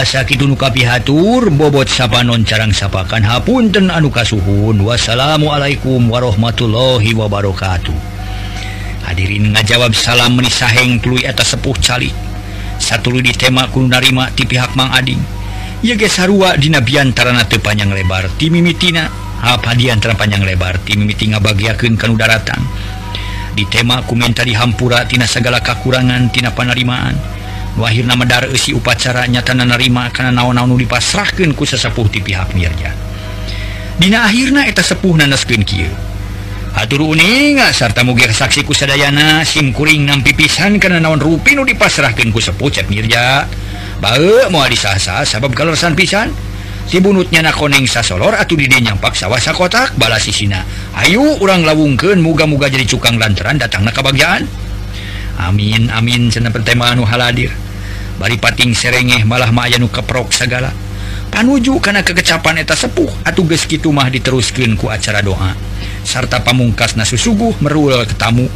sakitkapihatur 0.04 1.52
bobot 1.52 1.88
sapanon 1.88 2.42
Carang 2.48 2.72
sapakan. 2.72 3.20
Hapunten 3.20 3.92
anuka 3.92 4.24
suhun 4.24 4.80
wassalamualaikum 4.80 6.08
warahmatullahi 6.08 7.12
wabarakatuh. 7.12 7.96
Hadirin 9.04 9.52
ngajawab 9.52 9.92
salam 9.92 10.40
menisaheng 10.40 10.98
tuluy 10.98 11.28
atas 11.28 11.54
sepuh 11.54 11.76
calik. 11.78 12.14
Satu 12.80 13.12
di 13.20 13.32
tema 13.32 13.68
kunarima 13.68 14.32
ti 14.32 14.48
pihak 14.48 14.72
Mang 14.76 14.92
Ading. 14.92 15.20
Yage 15.84 16.08
sarua 16.08 16.56
dina 16.56 16.80
biantarana 16.80 17.44
teu 17.44 17.60
panjang 17.60 17.92
lebar. 17.92 18.32
Ti 18.34 18.48
mimitina 18.48 19.06
apa 19.44 19.76
diantara 19.76 20.16
panjang 20.16 20.42
lebar. 20.42 20.80
Ti 20.82 20.96
mimiti 20.96 21.28
ngabagiakeun 21.30 22.00
kanu 22.00 22.16
daratan 22.16 22.60
di 23.56 23.64
tema 23.72 24.04
komentari 24.04 24.52
hampura 24.52 25.08
tina 25.08 25.24
segala 25.24 25.64
kakurangan 25.64 26.28
tina 26.28 26.52
penerimaan 26.52 27.35
Wahir 27.76 28.08
nama 28.08 28.24
dar 28.24 28.48
isi 28.48 28.72
upacara 28.72 29.28
nyata 29.28 29.52
narima 29.52 30.08
karena 30.08 30.32
naon-naun 30.32 30.80
dipasrahkan 30.80 31.52
ku 31.52 31.68
sesepuh 31.68 32.08
di 32.08 32.24
pihak 32.24 32.56
Mirja 32.56 32.88
Dina 34.00 34.24
akhirnya 34.24 34.64
eta 34.64 34.80
sepuh 34.80 35.16
nanaskeun 35.16 35.60
kieu. 35.60 35.92
Atur 36.76 37.04
uning 37.04 37.60
sarta 37.72 38.00
mugi 38.00 38.28
saksi 38.28 38.64
kusadayana 38.64 39.44
simkuring 39.44 40.08
nampi 40.08 40.32
pisan 40.32 40.80
karena 40.80 41.04
naon 41.04 41.20
rupi 41.20 41.52
nu 41.52 41.68
dipasrahkeun 41.68 42.32
ku 42.32 42.40
sepuh 42.40 42.72
cek 42.72 42.88
Mirja 42.88 43.44
Bae 44.00 44.48
mau 44.48 44.64
disasa 44.68 45.24
sabab 45.28 45.52
kalorsan 45.52 45.92
pisan. 45.92 46.32
Si 46.86 47.02
bunutnya 47.02 47.42
na 47.42 47.50
koneng 47.50 47.84
sasolor 47.84 48.38
atau 48.38 48.54
dide 48.54 48.78
nyampak 48.78 49.18
sawwasa 49.18 49.50
kotak 49.50 49.98
balas 49.98 50.22
sisina 50.22 50.62
Ayu 50.94 51.34
urang 51.42 51.66
lawungkeun 51.66 52.22
muga-muga 52.22 52.70
jadi 52.70 52.86
cukang 52.86 53.18
lantaran 53.18 53.58
datang 53.58 53.82
na 53.82 53.90
kebagian 53.90 54.46
Amin 55.36 55.92
amin 55.92 56.32
senang 56.32 56.54
pertemaanu 56.54 57.04
haladir. 57.04 57.65
bari 58.16 58.36
pating 58.40 58.72
serengeh 58.72 59.22
malah 59.24 59.52
Maya 59.52 59.76
nu 59.76 59.88
keprok 59.88 60.32
segala. 60.32 60.72
Panuju 61.26 61.82
karena 61.82 62.00
kekecapan 62.00 62.64
eta 62.64 62.72
sepuh 62.72 63.10
atau 63.26 63.44
geskitu 63.44 63.92
mah 63.92 64.08
diteruskin 64.08 64.78
ku 64.78 64.88
acara 64.88 65.20
doa. 65.20 65.52
Sarta 66.06 66.40
pamungkas 66.40 66.96
nasu 66.96 67.18
suguh 67.20 67.58
merul 67.60 67.92
ketamu 68.08 68.48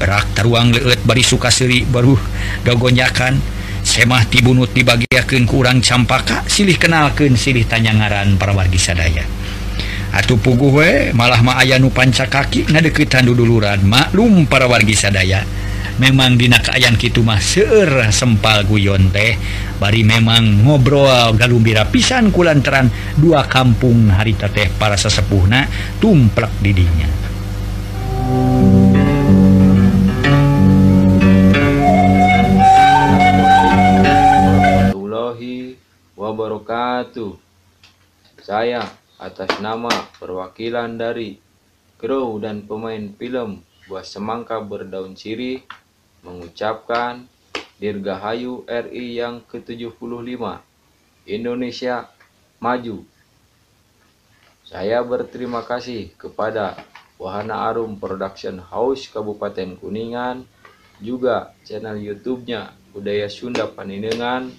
berak 0.00 0.26
teruang 0.34 0.74
leet 0.74 1.00
bari 1.06 1.22
suka 1.22 1.52
sukaseri 1.54 1.86
baru 1.86 2.18
gagonyakan 2.66 3.38
semah 3.84 4.26
tibunut 4.26 4.72
dibagiakan 4.74 5.44
kurang 5.46 5.78
campaka 5.84 6.42
silih 6.50 6.74
kenalkan 6.80 7.38
silih 7.38 7.62
tanya 7.68 7.94
ngaran 7.94 8.34
para 8.40 8.56
wargi 8.56 8.80
sadaya. 8.80 9.22
Atuh 10.14 10.38
puguh 10.38 10.70
we 10.70 10.90
malah 11.10 11.42
ma 11.42 11.58
aya 11.58 11.78
nu 11.78 11.90
panca 11.90 12.26
kaki 12.26 12.70
ngadeketan 12.70 13.26
duduluran. 13.26 13.82
Maklum 13.82 14.46
para 14.46 14.66
wargi 14.70 14.94
sadaya. 14.94 15.42
Memang 16.00 16.34
dina 16.40 16.58
kitu 16.96 17.22
mah 17.22 17.38
seueur 17.38 18.10
sempal 18.10 18.66
guyon 18.66 19.10
teh 19.14 19.38
bari 19.78 20.02
memang 20.02 20.66
ngobrol 20.66 21.34
galumbira 21.38 21.86
pisan 21.86 22.34
kulantaran 22.34 22.90
dua 23.18 23.46
kampung 23.46 24.10
harita 24.10 24.50
teh 24.50 24.70
para 24.74 24.98
sesepuhna 24.98 25.66
tumplek 26.02 26.50
didinya 26.62 27.24
wabarakatuh. 36.34 37.36
Saya 38.42 38.82
atas 39.20 39.48
nama 39.62 39.92
perwakilan 40.18 40.98
dari 40.98 41.38
kru 42.00 42.40
dan 42.42 42.64
pemain 42.66 43.12
film 43.14 43.62
Buah 43.86 44.04
Semangka 44.04 44.58
Berdaun 44.64 45.14
Sirih 45.14 45.62
mengucapkan 46.24 47.28
Dirgahayu 47.78 48.64
RI 48.64 49.20
yang 49.20 49.44
ke-75 49.46 50.40
Indonesia 51.28 52.08
Maju 52.58 53.04
Saya 54.64 55.04
berterima 55.04 55.60
kasih 55.62 56.16
kepada 56.16 56.80
Wahana 57.20 57.70
Arum 57.70 58.00
Production 58.00 58.58
House 58.58 59.06
Kabupaten 59.12 59.78
Kuningan 59.78 60.48
juga 60.98 61.54
channel 61.62 62.00
YouTube-nya 62.00 62.74
Budaya 62.94 63.26
Sunda 63.26 63.66
Paninengan 63.66 64.50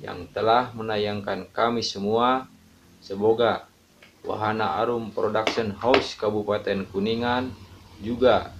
yang 0.00 0.26
telah 0.34 0.74
menayangkan 0.74 1.48
kami 1.54 1.80
semua. 1.84 2.50
Semoga 2.98 3.70
Wahana 4.26 4.82
Arum 4.82 5.14
Production 5.14 5.70
House 5.78 6.18
Kabupaten 6.18 6.82
Kuningan 6.90 7.54
juga 8.02 8.55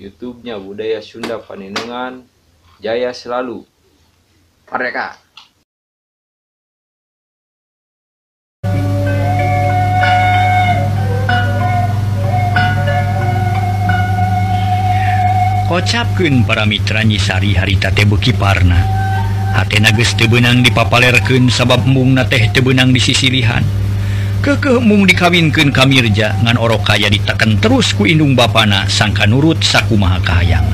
YouTube-nya 0.00 0.56
Budaya 0.56 1.04
Sunda 1.04 1.36
Panenungan. 1.36 2.24
Jaya 2.80 3.12
selalu. 3.12 3.68
Mereka. 4.72 5.20
Kocapkeun 15.68 16.48
para 16.48 16.64
mitranyi 16.64 17.20
sari 17.20 17.52
harita 17.52 17.92
teh 17.92 18.08
beuki 18.08 18.32
parna. 18.32 18.80
Hatena 19.52 19.92
geus 19.92 20.16
teu 20.16 20.26
beunang 20.26 20.64
dipapalerkeun 20.64 21.52
sabab 21.52 21.84
mungna 21.84 22.24
teh 22.24 22.48
teu 22.50 22.64
beunang 22.64 22.90
disisilihan. 22.96 23.62
kekemung 24.40 25.04
dikawinkan 25.04 25.70
kamirja 25.70 26.36
ngan 26.44 26.56
oro 26.56 26.80
kaya 26.80 27.12
ditekan 27.12 27.60
terus 27.60 27.92
kuindung 27.92 28.32
bana 28.32 28.88
sangka 28.88 29.28
nurut 29.28 29.60
saku 29.60 29.94
maha 30.00 30.18
kahayang. 30.24 30.64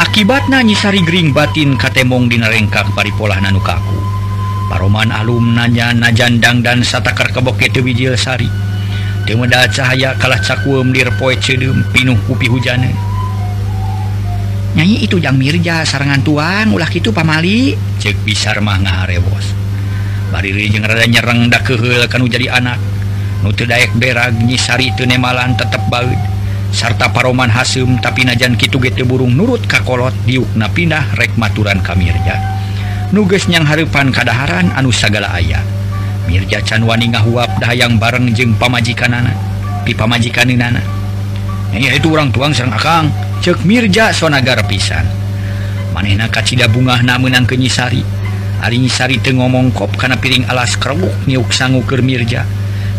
Akibatnya 0.00 0.64
nyisari 0.64 1.04
Gering 1.04 1.36
batin 1.36 1.76
katemong 1.76 2.30
dinarengkak 2.30 2.88
paripolah 2.96 3.36
nanukaku. 3.42 3.98
Paroman 4.70 5.10
alum 5.10 5.52
nanya 5.52 5.90
najandang 5.90 6.62
dan 6.62 6.86
satakar 6.86 7.34
keboke 7.34 7.66
tewil 7.68 8.14
Sari 8.14 8.70
temda 9.30 9.66
cahaya 9.70 10.14
kalah 10.18 10.42
cakum 10.42 10.90
dirpoe 10.90 11.38
cedem 11.38 11.86
pinuh 11.94 12.18
kupi 12.26 12.50
hujan 12.50 12.82
nyanyi 14.74 15.06
itu 15.06 15.22
jang 15.22 15.38
Mirja 15.38 15.86
sarangan 15.86 16.22
tuang 16.26 16.74
ulah 16.74 16.90
itu 16.90 17.14
pamali 17.14 17.78
cek 18.02 18.26
bisar 18.26 18.58
mah 18.58 18.78
ngaharewos. 18.82 19.59
Baririjeng 20.30 20.86
rada 20.86 21.06
nyerengdah 21.06 21.62
kanu 22.06 22.30
jadi 22.30 22.54
anak. 22.54 22.78
Nu 23.42 23.50
teu 23.50 23.66
daek 23.66 23.96
berag 23.98 24.36
nyisari 24.36 24.94
teu 24.94 25.08
nemalan 25.08 25.56
tetep 25.56 25.80
baut 25.90 26.16
sarta 26.70 27.10
paroman 27.10 27.50
hasum 27.50 27.98
tapi 27.98 28.22
najan 28.22 28.54
kitu 28.54 28.78
gete 28.78 29.02
burung 29.02 29.34
nurut 29.34 29.62
kakolot 29.66 30.14
diukna 30.22 30.70
pindah 30.70 31.02
rek 31.18 31.34
maturan 31.34 31.82
kamirja 31.82 32.38
nuges 33.10 33.50
yang 33.50 33.66
harepan 33.66 34.14
kadaharan 34.14 34.70
anu 34.78 34.94
sagala 34.94 35.30
ayah 35.34 35.62
Mirja 36.30 36.62
canwani 36.62 37.10
ngahuap 37.10 37.58
dahayang 37.58 37.98
bareng 37.98 38.30
jeng 38.30 38.54
pamajikan 38.54 39.10
anak 39.10 39.34
pi 39.82 39.90
pamajikan 39.90 40.46
nana 40.54 40.78
itu 41.74 42.06
orang 42.14 42.30
tuang 42.30 42.54
serang 42.54 42.70
akang 42.70 43.06
cek 43.42 43.62
Mirja 43.66 44.10
sonagar 44.10 44.62
pisan. 44.66 45.06
Manehna 45.90 46.30
kacida 46.30 46.70
bunga 46.70 46.98
menang 47.18 47.46
kenyisari 47.46 48.02
Arisari 48.60 49.18
Te 49.20 49.32
ngomong 49.32 49.72
kop 49.72 49.96
karena 49.96 50.20
piring 50.20 50.48
alas 50.48 50.76
kerebuk 50.76 51.12
niuk 51.24 51.48
keur 51.88 52.04
Mirja. 52.04 52.44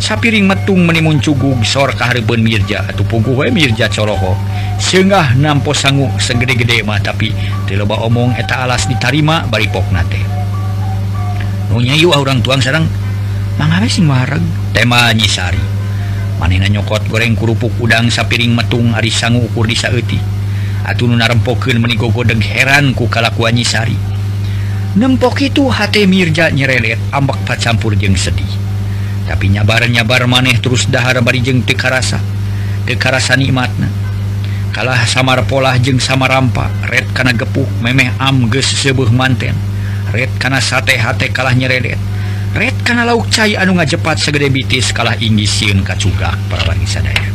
Sapiring 0.01 0.49
metung 0.49 0.81
menimun 0.81 1.21
cugug 1.21 1.61
sor 1.61 1.93
kaharben 1.93 2.41
Mirja. 2.41 2.85
Atau 2.89 3.05
pugu 3.05 3.37
we 3.37 3.53
Mirja 3.53 3.85
Coroho 3.87 4.33
sengah 4.81 5.37
nampo 5.37 5.77
sanggu 5.77 6.09
segede-gede 6.17 6.81
mah 6.81 6.97
tapi 6.97 7.29
teloba 7.69 8.01
omong 8.01 8.33
eta 8.33 8.65
alas 8.65 8.89
ditarima 8.89 9.45
bari 9.45 9.69
poknate 9.69 10.17
nunya 11.69 11.93
yuk 11.93 12.17
orang 12.17 12.41
ah 12.41 12.43
tuang 12.43 12.61
sarang 12.65 12.85
mangawe 13.61 13.85
sing 13.85 14.09
wareg 14.09 14.41
tema 14.73 15.13
nyisari. 15.13 15.61
Manena 16.41 16.65
nyokot 16.65 17.05
goreng 17.05 17.37
kerupuk 17.37 17.69
udang 17.77 18.09
sapiring 18.09 18.57
metung 18.57 18.97
ari 18.97 19.13
sangu 19.13 19.45
ukur 19.45 19.69
disaeuti 19.69 20.17
atuh 20.81 21.05
nu 21.05 21.13
narempokeun 21.13 21.77
menigogodeg 21.77 22.41
heran 22.41 22.97
ku 22.97 23.05
kalakuan 23.05 23.53
nyisari. 23.53 24.10
nempok 24.97 25.39
itu 25.43 25.67
hate 25.71 26.03
Mirja 26.07 26.51
nyerelet 26.51 26.99
ambak 27.11 27.39
pacampur 27.47 27.95
jeng 27.95 28.17
sedih. 28.17 28.47
Tapi 29.27 29.53
nyabar-nyabar 29.53 30.27
maneh 30.27 30.59
terus 30.59 30.89
dahar 30.89 31.19
bari 31.23 31.39
jeng 31.39 31.63
teka 31.63 31.87
rasa 31.87 33.33
nikmatna. 33.37 33.87
Kalah 34.71 35.03
samar 35.03 35.43
pola 35.47 35.75
jeng 35.79 35.99
sama 35.99 36.31
rampa 36.31 36.71
red 36.87 37.07
karena 37.11 37.35
gepuk 37.35 37.67
memeh 37.83 38.11
amges 38.19 38.71
sebuah 38.79 39.11
manten. 39.11 39.55
Red 40.11 40.35
karena 40.39 40.59
sate 40.59 40.99
hate 40.99 41.31
kalah 41.31 41.55
nyerelet. 41.55 41.99
Red 42.51 42.83
karena 42.83 43.07
lauk 43.07 43.31
cai 43.31 43.55
anu 43.55 43.79
ngajepat 43.79 44.19
segede 44.19 44.51
bitis 44.51 44.91
kalah 44.91 45.15
indisiun 45.15 45.87
kacugak 45.87 46.35
para 46.51 46.67
bagi 46.67 46.83
sadaya 46.83 47.31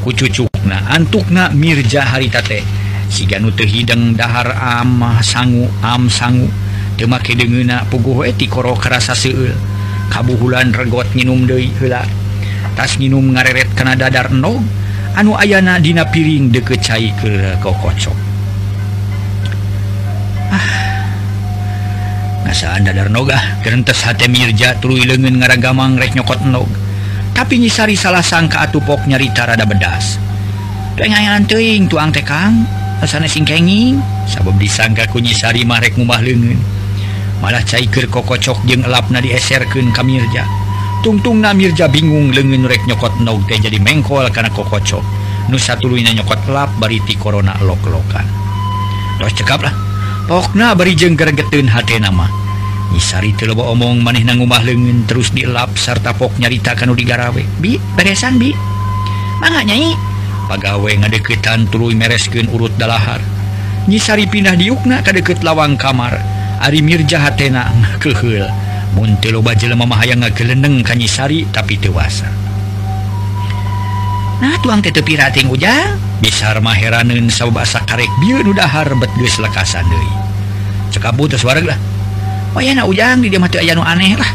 kucucukna 0.00 0.88
antukna 0.88 1.52
Mirja 1.52 2.08
haritate 2.08 2.64
siganutu 3.10 3.66
Hideng 3.66 4.14
dahar 4.14 4.54
amah 4.54 5.20
sangu 5.20 5.66
am 5.82 6.06
sangu. 6.06 6.46
Teu 6.94 7.10
make 7.10 7.34
deungeuna 7.34 7.84
puguh 7.90 8.24
eh, 8.24 8.32
etikoro 8.32 8.76
kerasa 8.76 9.16
seul 9.16 9.52
kabuhulan 10.10 10.74
regot 10.74 11.06
minum 11.16 11.46
Dei 11.46 11.70
hela 11.80 12.04
tas 12.76 12.98
minum 13.00 13.24
ngareret 13.32 13.72
kana 13.72 13.96
dadar 13.96 14.34
no 14.34 14.60
anu 15.16 15.32
ayana 15.38 15.78
dina 15.80 16.04
piring 16.04 16.50
dekecai 16.52 17.08
ke 17.16 17.56
kau 17.62 17.72
kocok 17.72 18.18
ah. 20.52 20.68
ngasaan 22.44 22.84
dadar 22.84 23.08
noga 23.08 23.38
kerentes 23.62 24.02
hati 24.04 24.26
mirja 24.28 24.76
tului 24.82 25.06
lengan 25.08 25.40
ngaragamang 25.40 25.96
rek 25.96 26.12
nyokot 26.12 26.42
nog 26.44 26.68
tapi 27.30 27.62
nyisari 27.62 27.94
salah 27.94 28.20
sangka 28.20 28.66
atupok 28.68 29.06
nyarita 29.06 29.46
rada 29.46 29.64
bedas. 29.64 30.18
Pengayan 30.98 31.46
teuing 31.46 31.88
tuang 31.88 32.12
tekang 32.12 32.66
asana 33.00 33.26
singkenging 33.26 34.00
sabab 34.28 34.56
disangka 34.60 35.08
kunyisari 35.08 35.64
marek 35.64 35.96
mumah 35.96 36.20
lengen 36.20 36.60
malah 37.40 37.64
cair 37.64 38.06
kokocok 38.08 38.60
jeung 38.68 38.84
elapna 38.84 39.24
dieserken 39.24 39.88
kamirja 39.92 40.44
tungtung 41.00 41.40
namirja 41.40 41.88
bingung 41.88 42.28
lengen 42.28 42.68
rek 42.68 42.84
nyokot 42.84 43.24
nog 43.24 43.40
teh 43.48 43.56
jadi 43.56 43.80
mengkol 43.80 44.28
karena 44.28 44.52
kokocok. 44.52 45.00
Nu 45.48 45.56
satuluyna 45.56 46.12
nyokot 46.12 46.46
lap 46.52 46.70
bariti 46.78 47.16
korona 47.16 47.56
lok-lokan. 47.64 48.22
Tos 49.18 49.32
cekap 49.34 49.64
lah. 49.64 49.74
Pokna 50.28 50.76
bari 50.76 50.94
jeung 50.94 51.18
gergetun 51.18 51.66
hati 51.66 51.98
nama 51.98 52.28
nyisari 52.94 53.34
teloba 53.34 53.66
omong 53.70 54.02
maneh 54.02 54.22
nang 54.22 54.38
leungeun 54.44 54.66
lengen 54.66 54.98
terus 55.10 55.34
dielap 55.34 55.74
sarta 55.74 56.12
pok 56.14 56.36
nyarita 56.38 56.76
kanu 56.76 56.94
digarawe. 56.94 57.42
Bi 57.58 57.80
beresan 57.96 58.36
bi. 58.36 58.52
Mangga 59.40 59.64
nyai. 59.64 60.09
pegawai 60.50 61.06
ngadeketan 61.06 61.70
tuluy 61.70 61.94
mereskeun 61.94 62.50
urut 62.50 62.74
dalahar. 62.74 63.22
Nyisari 63.86 64.26
pindah 64.26 64.58
diukna 64.58 65.06
ka 65.06 65.14
deukeut 65.14 65.46
lawang 65.46 65.78
kamar. 65.78 66.18
Ari 66.60 66.84
Mirja 66.84 67.16
hatena 67.16 67.72
kehel 68.02 68.44
Muntelo 68.92 69.40
bajel 69.40 69.72
mama 69.78 69.96
hayang 69.96 70.20
ngageleneng 70.20 70.82
kanyisari 70.82 71.46
tapi 71.54 71.78
dewasa. 71.78 72.26
Nah 74.42 74.58
tuang 74.60 74.82
teh 74.82 74.90
tepi 74.90 75.14
rating 75.16 75.48
ujang 75.48 75.96
Bisar 76.20 76.60
maheraneun 76.60 77.32
sababasa 77.32 77.80
karek 77.88 78.10
bieu 78.20 78.44
nu 78.44 78.52
dahar 78.52 78.92
bet 78.98 79.08
geus 79.16 79.40
lekasan 79.40 79.86
deui. 79.88 80.12
Cekabu 80.92 81.30
tos 81.30 81.46
wareg 81.46 81.64
lah. 81.64 81.78
Oh 82.52 82.58
Wayana 82.58 82.84
ujang 82.84 83.22
di 83.22 83.30
dia 83.30 83.38
mah 83.38 83.48
teu 83.48 83.62
aya 83.62 83.78
nu 83.78 83.86
aneh 83.86 84.18
lah 84.18 84.28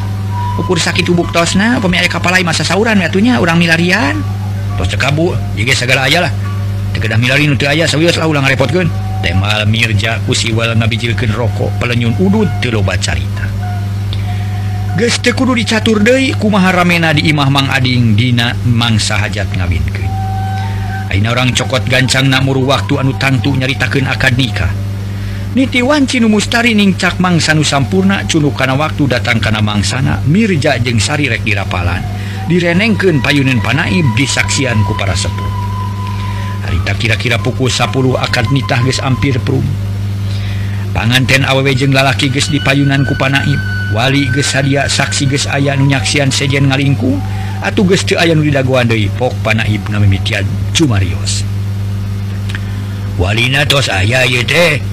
ukur 0.56 0.80
sakit 0.80 1.04
tubuh 1.04 1.28
tosna 1.36 1.84
pemi 1.84 1.99
aya 1.99 2.08
kapalai 2.08 2.41
masa 2.47 2.63
sauran 2.63 3.04
atunya 3.04 3.38
urang 3.43 3.60
milarian. 3.60 4.23
tos 4.75 4.91
cekabu 4.91 5.35
juga 5.55 5.73
segala 5.75 6.07
ayalah 6.07 6.31
tegedah 6.95 7.19
milari 7.19 7.47
nutu 7.47 7.67
aya 7.67 7.88
serius 7.88 8.15
lah 8.19 8.27
ulang 8.27 8.43
ngarepotkeun 8.47 8.88
temal 9.23 9.63
mirja 9.67 10.19
kusiwal 10.23 10.75
ngabijilkan 10.75 11.31
rokok 11.33 11.71
pelenyun 11.81 12.15
udut 12.19 12.47
loba 12.71 12.95
carita 12.99 13.47
geus 14.95 15.19
teu 15.19 15.35
kudu 15.35 15.59
dicatur 15.59 15.99
deui 15.99 16.31
kumaha 16.39 16.71
ramena 16.71 17.11
di 17.11 17.27
imah 17.27 17.51
Mang 17.51 17.67
Ading 17.67 18.15
dina 18.15 18.55
mangsa 18.63 19.19
hajat 19.19 19.51
ngawinkeun. 19.51 20.07
Ayeuna 21.11 21.35
orang 21.35 21.51
cokot 21.51 21.83
gancang 21.91 22.31
namuru 22.31 22.63
waktu 22.63 23.03
anu 23.03 23.11
tangtu 23.19 23.51
nyaritakeun 23.59 24.07
akad 24.07 24.39
nikah. 24.39 24.71
Niti 25.51 25.83
wanci 25.83 26.23
nu 26.23 26.31
mustari 26.31 26.71
ningcak 26.71 27.19
mangsa 27.19 27.51
nu 27.51 27.63
sampurna 27.63 28.23
cunu 28.23 28.55
kana 28.55 28.75
waktu 28.79 29.07
datang 29.07 29.43
kana 29.43 29.59
mangsana 29.59 30.23
Mirja 30.31 30.79
jeung 30.79 30.99
Sari 30.99 31.27
rek 31.27 31.43
dirapalan. 31.43 31.99
direnengken 32.45 33.21
payunin 33.21 33.62
Panaib 33.62 34.05
disaksianku 34.17 34.93
para 34.97 35.17
sepuh. 35.17 35.51
Harita 36.65 36.93
kira-kira 36.97 37.38
pukul 37.38 37.69
10 37.69 38.17
akad 38.17 38.49
nitah 38.49 38.81
geus 38.81 38.97
ampir 39.01 39.38
prum 39.45 39.62
panganten 40.95 41.45
awewe 41.45 41.75
jeung 41.75 41.93
lalaki 41.93 42.31
geus 42.31 42.49
di 42.49 42.58
payunanku 42.63 43.13
Panaib. 43.19 43.60
Wali 43.93 44.25
geus 44.34 44.49
sadia 44.49 44.89
saksi 44.89 45.29
ges 45.29 45.45
aya 45.45 45.77
nunyaksian 45.77 46.34
sejen 46.34 46.73
ngalingkung 46.73 47.21
atau 47.62 47.86
ges 47.86 48.01
teu 48.01 48.17
aya 48.17 48.34
nu 48.34 48.41
didagoan 48.41 48.89
deui 48.89 49.12
pok 49.13 49.31
Panaib 49.45 49.86
na 49.93 50.01
mimitian 50.01 50.43
cumarios 50.73 51.45
Walina 53.15 53.63
tos 53.63 53.88
aya 53.88 54.27
ieu 54.27 54.43
teh. 54.43 54.84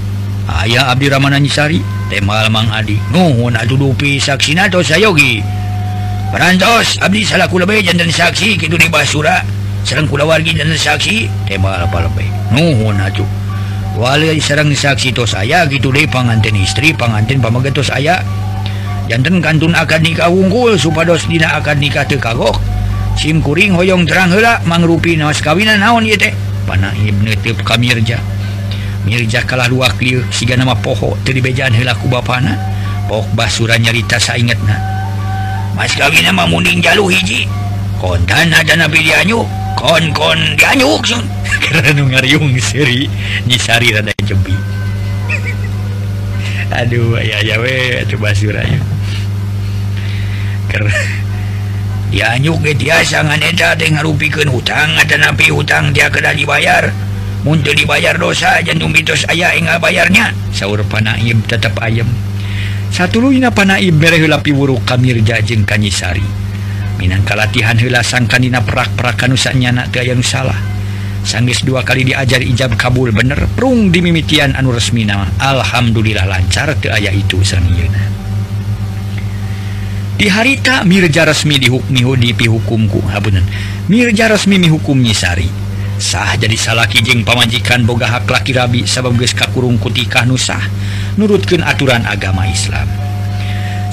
Aya 0.47 0.91
Abdi 0.91 1.11
Ramana 1.11 1.43
Nyisari 1.43 1.83
temal 2.07 2.47
Mang 2.55 2.71
Adi. 2.71 2.99
Nuhun 3.11 3.59
atuh 3.59 3.75
dupi 3.75 4.23
saksina 4.23 4.71
tos 4.71 4.95
sayogi 4.95 5.43
Parantos 6.33 6.97
Abdi 7.05 7.29
salahku 7.29 7.61
lebih 7.61 7.85
jantan 7.85 8.09
saksi 8.09 8.57
gitu 8.57 8.81
di 8.81 8.89
basura. 8.89 9.45
Serang 9.85 10.09
kula 10.09 10.25
wargi 10.25 10.57
dan 10.57 10.73
saksi 10.73 11.29
tema 11.45 11.85
apa 11.85 12.09
lebih? 12.09 12.25
Nuhun 12.57 12.97
atuh 12.97 13.29
Wali 14.01 14.41
serang 14.41 14.73
saksi 14.73 15.13
to 15.13 15.29
saya 15.29 15.69
gitu 15.69 15.93
deh 15.93 16.09
panganten 16.09 16.57
istri 16.57 16.97
panganten 16.97 17.37
pamagetos 17.37 17.93
saya. 17.93 18.25
Jantan 19.13 19.45
kantun 19.45 19.77
akan 19.77 20.01
nikah 20.01 20.33
unggul 20.33 20.81
supados 20.81 21.29
dina 21.29 21.53
akan 21.61 21.77
nikah 21.77 22.09
teu 22.09 22.17
kagok. 22.17 22.57
Sim 23.13 23.45
kuring 23.45 23.77
hoyong 23.77 24.09
terang 24.09 24.33
heula 24.33 24.57
mangrupi 24.65 25.21
nawas 25.21 25.45
kawinan 25.45 25.85
naon 25.85 26.09
ieu 26.09 26.17
teh? 26.17 26.33
Panah 26.65 26.97
ibnu 26.97 27.29
teu 27.45 27.53
ka 27.61 27.77
Mirja. 27.77 28.17
Mirja 29.05 29.45
kalah 29.45 29.69
dua 29.69 29.93
klieu 30.01 30.25
siga 30.33 30.57
nama 30.57 30.73
poho 30.73 31.13
teu 31.29 31.37
dibejaan 31.37 31.77
heula 31.77 31.93
ku 31.93 32.09
bapana. 32.09 32.57
Pok 33.05 33.37
basura 33.37 33.77
nyarita 33.77 34.17
saingetna 34.17 35.02
Mas 35.73 35.93
kawinmah 35.97 36.47
munding 36.49 36.85
jalu 36.85 37.09
hiji. 37.13 37.49
Kontan 38.03 38.51
ada 38.51 38.75
nabi 38.75 39.07
dianyu 39.07 39.63
konkon 39.83 40.39
dianyuk 40.55 41.03
ngariung 42.13 42.55
seri 42.61 43.09
nyisari 43.49 43.91
rada 43.91 44.13
jebi 44.23 44.55
aduh 46.79 47.19
ayah 47.19 47.41
jawe 47.43 48.07
coba 48.07 48.31
surayu 48.31 48.81
ker 50.71 50.87
dianyuk 52.13 52.61
ge 52.63 52.73
tiasa 52.77 53.25
ngan 53.25 53.43
eta 53.43 53.75
teh 53.75 53.89
ngarupikeun 53.91 54.53
hutang 54.53 54.93
ada 55.01 55.17
nabi 55.17 55.49
hutang 55.49 55.97
dia 55.97 56.13
kada 56.13 56.37
dibayar. 56.37 56.93
Muncul 57.43 57.75
dibayar 57.75 58.15
dosa 58.21 58.63
jantung 58.63 58.95
mitos 58.95 59.27
ayah 59.33 59.51
enggak 59.57 59.83
bayarnya. 59.83 60.31
Sahur 60.55 60.79
panah 60.87 61.19
tetap 61.49 61.75
ayam. 61.83 62.07
satulunya 62.93 63.49
panai 63.49 63.89
berlapiwurru 63.89 64.85
Kamirja 64.85 65.41
jeung 65.41 65.65
Kanyisari. 65.65 66.23
Minangka 67.01 67.35
latihan 67.35 67.75
hela 67.81 68.05
sangkanina 68.05 68.61
saenyana 69.35 69.89
teu 69.89 70.05
aya 70.05 70.13
nu 70.13 70.23
salah. 70.23 70.61
Sanggeus 71.23 71.63
dua 71.63 71.87
kali 71.87 72.03
diajar 72.03 72.43
ijab 72.43 72.75
Kabul 72.75 73.15
bener 73.15 73.47
perung 73.55 73.95
dimimitian 73.95 74.59
anu 74.59 74.75
resmina 74.75 75.31
Alhamdulillah 75.39 76.27
lancar 76.27 76.75
ke 76.83 76.91
ayah 76.91 77.15
itu 77.15 77.39
sanuna 77.47 78.03
di 80.19 80.27
harita 80.27 80.83
Mirja 80.83 81.23
resmi 81.23 81.63
dihukmihu 81.63 82.19
dipi 82.19 82.51
hukumku 82.51 82.99
habunan 83.07 83.47
Mirja 83.87 84.31
resmi 84.31 84.59
hukum 84.67 84.99
Nyisari. 84.99 85.62
sah 86.03 86.35
jadi 86.35 86.59
salah 86.59 86.91
kijeng 86.91 87.23
pamajikan 87.23 87.87
boga 87.87 88.11
hak 88.11 88.27
laki 88.27 88.59
rabi 88.59 88.83
sabab 88.83 89.15
geus 89.15 89.31
kakurung 89.31 89.79
kutikah 89.79 90.27
nusah 90.27 90.59
nurutkeun 91.15 91.63
aturan 91.63 92.03
agama 92.03 92.43
Islam. 92.51 92.91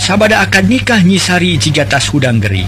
Sabada 0.02 0.42
akad 0.42 0.66
nikah 0.66 1.06
nyisari 1.06 1.62
jigatas 1.62 2.10
hudang 2.10 2.42
gering 2.42 2.66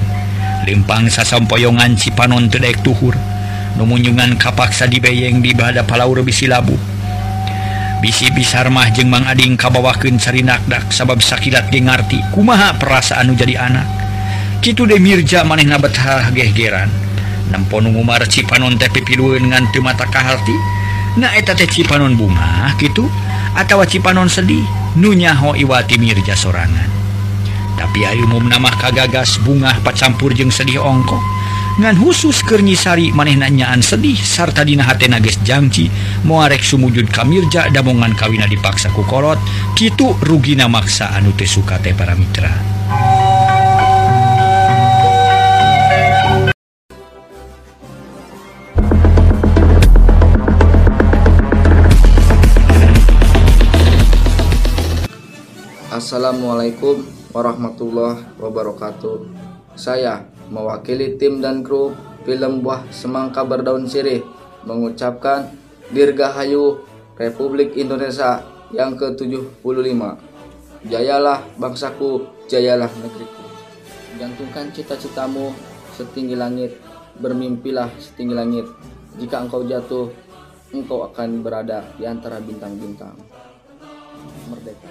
limpang 0.69 1.09
sasampoyongan 1.09 1.97
cipanon 1.97 2.45
teu 2.53 2.61
daek 2.61 2.85
tuhur 2.85 3.17
numunjungan 3.81 4.37
kapaksa 4.37 4.85
dibeyeng 4.85 5.41
di 5.41 5.57
bada 5.57 5.81
palaur 5.81 6.21
bisi 6.21 6.45
labu 6.45 6.77
bisi 8.01 8.29
bisar 8.33 8.69
mah 8.69 8.93
jeung 8.93 9.09
Mang 9.09 9.25
Ading 9.25 9.57
kabawakeun 9.57 10.21
sarinakdak 10.21 10.93
sabab 10.93 11.17
sakilat 11.21 11.69
ge 11.73 11.81
ngarti 11.81 12.21
kumaha 12.29 12.77
perasaan 12.77 13.29
nu 13.29 13.33
jadi 13.33 13.57
anak. 13.57 13.85
Kitu 14.61 14.85
de 14.85 15.01
Mirja 15.01 15.41
manehna 15.41 15.81
betah 15.81 16.29
gehgeran. 16.29 17.10
nampon 17.51 17.91
Umar 17.91 18.23
Cipanon 18.25 18.79
teh 18.79 18.87
pipilueun 18.87 19.51
nganti 19.51 19.83
mata 19.83 20.07
ka 20.07 20.23
harti. 20.23 20.55
Nah 21.19 21.35
eta 21.35 21.51
teh 21.51 21.67
Cipanon 21.67 22.15
bunga 22.15 22.71
gitu 22.79 23.11
atawa 23.53 23.83
Cipanon 23.83 24.31
sedih 24.31 24.63
nunyaho 24.95 25.59
Iwati 25.59 25.99
Mirja 25.99 26.33
sorangan. 26.39 26.87
Tapi 27.75 28.07
ayu 28.07 28.23
umum 28.23 28.47
nama 28.47 28.71
kagagas 28.79 29.35
bunga 29.43 29.75
pacampur 29.83 30.31
jeung 30.31 30.53
sedih 30.53 30.79
ongko. 30.79 31.19
Ngan 31.79 31.95
khusus 31.97 32.43
kernyisari 32.43 33.15
maneh 33.15 33.39
nanyaan 33.39 33.79
sedih 33.79 34.19
sarta 34.19 34.67
dina 34.67 34.83
hate 34.83 35.07
nages 35.07 35.39
janji 35.41 35.87
muarek 36.27 36.59
sumujud 36.59 37.07
kamirja 37.07 37.71
damongan 37.71 38.11
kawina 38.11 38.43
dipaksa 38.43 38.91
kukolot 38.91 39.39
kitu 39.71 40.11
rugina 40.27 40.67
maksa 40.67 41.09
anu 41.15 41.31
teh 41.31 41.47
suka 41.47 41.79
teh 41.79 41.95
para 41.95 42.11
mitra. 42.13 42.51
Assalamualaikum 56.01 57.05
warahmatullahi 57.29 58.25
wabarakatuh. 58.41 59.21
Saya 59.77 60.25
mewakili 60.49 61.13
tim 61.21 61.45
dan 61.45 61.61
kru 61.61 61.93
film 62.25 62.65
Buah 62.65 62.89
Semangka 62.89 63.45
Berdaun 63.45 63.85
Sirih 63.85 64.25
mengucapkan 64.65 65.53
Dirgahayu 65.93 66.81
Republik 67.21 67.77
Indonesia 67.77 68.41
yang 68.73 68.97
ke-75. 68.97 69.61
Jayalah 70.89 71.45
bangsaku, 71.61 72.25
jayalah 72.49 72.89
negeriku. 72.97 73.45
Gantungkan 74.17 74.73
cita-citamu 74.73 75.53
setinggi 75.93 76.33
langit, 76.33 76.81
bermimpilah 77.21 77.93
setinggi 78.01 78.33
langit. 78.33 78.65
Jika 79.21 79.45
engkau 79.45 79.69
jatuh, 79.69 80.09
engkau 80.73 81.05
akan 81.13 81.45
berada 81.45 81.85
di 81.93 82.09
antara 82.09 82.41
bintang-bintang. 82.41 83.13
Merdeka. 84.49 84.90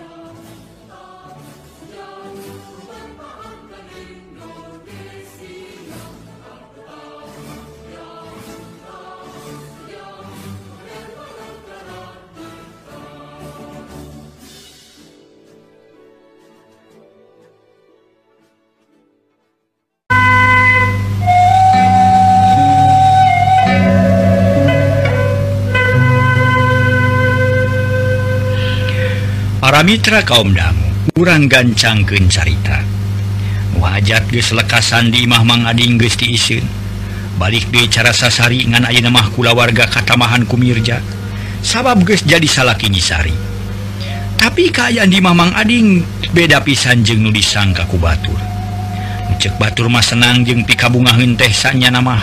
Pamitra 29.81 30.21
dangu 30.21 30.93
kurang 31.17 31.49
gancangkeun 31.49 32.29
carita. 32.29 32.85
Wajat 33.81 34.29
geslekasan 34.29 35.09
di 35.09 35.25
Imahmang 35.25 35.65
Ading 35.65 35.97
Gusti 35.97 36.37
Isin 36.37 36.69
balik 37.41 37.65
di 37.73 37.89
cara 37.89 38.13
sasari 38.13 38.69
ngan 38.69 38.85
ayeuna 38.85 39.09
mah 39.09 39.33
kula 39.33 39.57
warga 39.57 39.89
katamahan 39.89 40.45
kumirja. 40.45 41.01
Sabab 41.65 42.05
geus 42.05 42.29
jadi 42.29 42.45
salaki 42.45 42.93
nyisari 42.93 43.33
tapi 44.37 44.69
kaayaan 44.69 45.09
di 45.09 45.17
Mamang 45.17 45.57
Ading 45.57 46.05
beda 46.37 46.61
pisan 46.61 47.01
jeung 47.01 47.25
nu 47.25 47.33
disangka 47.33 47.89
ku 47.89 47.97
batur. 47.97 48.37
Cek 49.41 49.57
batur 49.57 49.89
mah 49.89 50.05
senang 50.05 50.45
jeung 50.45 50.61
pikabungaheun 50.69 51.41
teh 51.41 51.49
sanya 51.57 51.89
nama. 51.89 52.21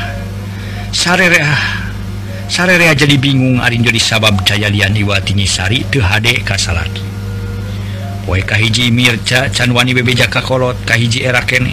Sarerea 0.94 1.42
ah, 1.42 1.90
sarerea 2.46 2.94
jadi 2.94 3.18
bingung 3.18 3.58
arin 3.66 3.82
jadi 3.82 3.98
sabab 3.98 4.46
caya 4.46 4.70
lian 4.70 4.94
iwati 4.94 5.34
nyisari 5.34 5.82
teu 5.90 6.06
hade 6.06 6.46
ka 6.46 6.54
salaki. 6.54 7.07
Poe 8.28 8.44
kahiji 8.44 8.92
Mirca 8.92 9.48
canwani 9.48 9.96
bebejakkolot 9.96 10.84
kahiji 10.84 11.24
era 11.24 11.40
kene. 11.48 11.72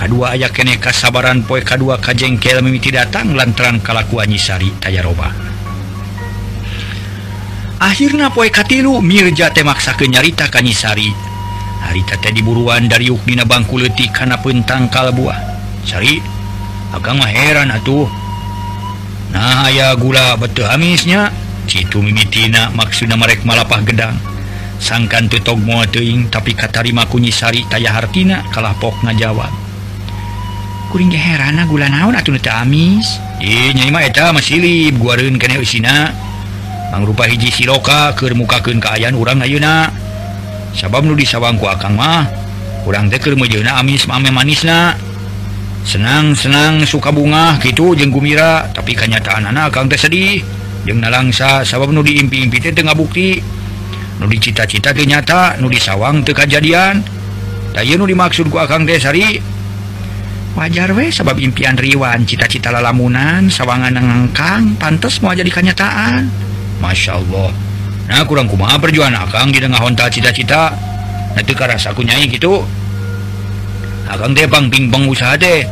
Kadua 0.00 0.32
aya 0.32 0.48
kene 0.48 0.80
kasabaran 0.80 1.44
poe 1.44 1.60
kadua 1.60 2.00
kajengkel 2.00 2.64
mimiti 2.64 2.88
datang 2.88 3.36
lantaran 3.36 3.78
kalakuan 3.78 4.26
nyisari 4.26 4.72
taya 4.82 5.04
roba 5.04 5.30
akhirnya 7.78 8.32
poe 8.32 8.50
katilu 8.50 8.98
Mirja 8.98 9.54
temaksaken 9.54 10.10
nyarita 10.16 10.50
kanyisari 10.50 11.12
harita 11.84 12.16
teh 12.16 12.32
diburuan 12.32 12.88
dari 12.88 13.12
yukdina 13.12 13.44
bangku 13.44 13.76
letik 13.76 14.10
karena 14.16 14.40
pentang 14.40 14.88
buah. 14.88 15.38
Cari 15.84 16.16
mah 16.96 17.30
heran 17.30 17.68
atuh. 17.68 18.08
Nah 19.36 19.68
aya 19.68 19.92
gula 19.98 20.38
betul 20.40 20.64
amisnya 20.64 21.28
Citu 21.64 22.00
mimitina 22.00 22.72
maksudnya 22.72 23.16
merek 23.16 23.44
malapah 23.44 23.80
gedang. 23.84 24.16
sangkan 24.82 25.30
tutogmo 25.30 25.82
teing 25.88 26.30
tapi 26.30 26.54
katarima 26.54 27.06
kunyisari 27.06 27.62
taya 27.70 27.94
hartina 27.94 28.42
kalah 28.50 28.74
pok 28.78 28.94
ngajawab 29.06 29.64
kuring 30.94 31.10
heran 31.10 31.58
gula 31.66 31.90
naon 31.90 32.14
atuh 32.14 32.38
teu 32.38 32.54
amis? 32.54 33.18
Ih 33.42 33.74
nyai 33.74 33.90
mah 33.90 34.06
eta 34.06 34.30
masilib 34.30 34.94
guareun 35.02 35.42
kene 35.42 35.58
eusina 35.58 36.14
mangrupa 36.94 37.26
hiji 37.26 37.50
siloka 37.50 38.14
keur 38.14 38.38
mukakeun 38.38 38.78
kaayaan 38.78 39.18
urang 39.18 39.42
ayeuna. 39.42 39.90
Sabab 40.70 41.02
nu 41.02 41.18
disawang 41.18 41.58
ku 41.58 41.66
akang 41.66 41.98
mah 41.98 42.30
urang 42.86 43.10
teh 43.10 43.18
keur 43.18 43.34
mejeuna 43.34 43.82
amis 43.82 44.06
mame 44.06 44.30
manisna. 44.30 44.94
Senang-senang 45.82 46.86
suka 46.86 47.10
bunga 47.10 47.58
gitu 47.58 47.98
jeung 47.98 48.14
gumira 48.14 48.70
tapi 48.70 48.94
kanyataan 48.94 49.50
anak 49.50 49.74
akang 49.74 49.90
teh 49.90 49.98
sedih. 49.98 50.46
Jeung 50.86 51.02
nalangsa 51.02 51.66
sabab 51.66 51.90
nu 51.90 52.06
diimpi-impi 52.06 52.62
teh 52.62 52.70
teu 52.70 52.86
ngabukti. 52.86 53.42
nu 54.20 54.30
dicita-cita 54.30 54.94
nyata 54.94 55.58
nu 55.58 55.66
disawang 55.66 56.22
tuh 56.22 56.34
kejadian 56.36 57.02
nu 57.74 58.04
dimaksud 58.06 58.46
gua 58.46 58.70
Kang 58.70 58.86
Desari 58.86 59.42
wajar 60.54 60.94
weh 60.94 61.10
sebab 61.10 61.34
impian 61.42 61.74
Riwan 61.74 62.22
cita-cita 62.22 62.70
lalamunan 62.70 63.50
sawangan 63.50 63.98
ngangkang 63.98 64.78
pantes 64.78 65.18
mau 65.18 65.34
jadi 65.34 65.50
kenyataan. 65.50 66.30
Masya 66.78 67.18
Allah. 67.18 67.50
Nah 68.06 68.22
kurang 68.28 68.46
kumaha 68.46 68.78
perjuangan 68.78 69.26
Akang 69.26 69.50
di 69.50 69.58
tengah 69.58 69.80
honta 69.80 70.06
cita-cita? 70.12 70.76
Nanti 71.34 71.56
karasaku 71.56 72.06
nyai 72.06 72.30
gitu 72.30 72.62
Akang 74.06 74.36
teh 74.36 74.46
bang 74.46 74.68
bingbang 74.68 75.08
usaha 75.08 75.34
deh 75.34 75.64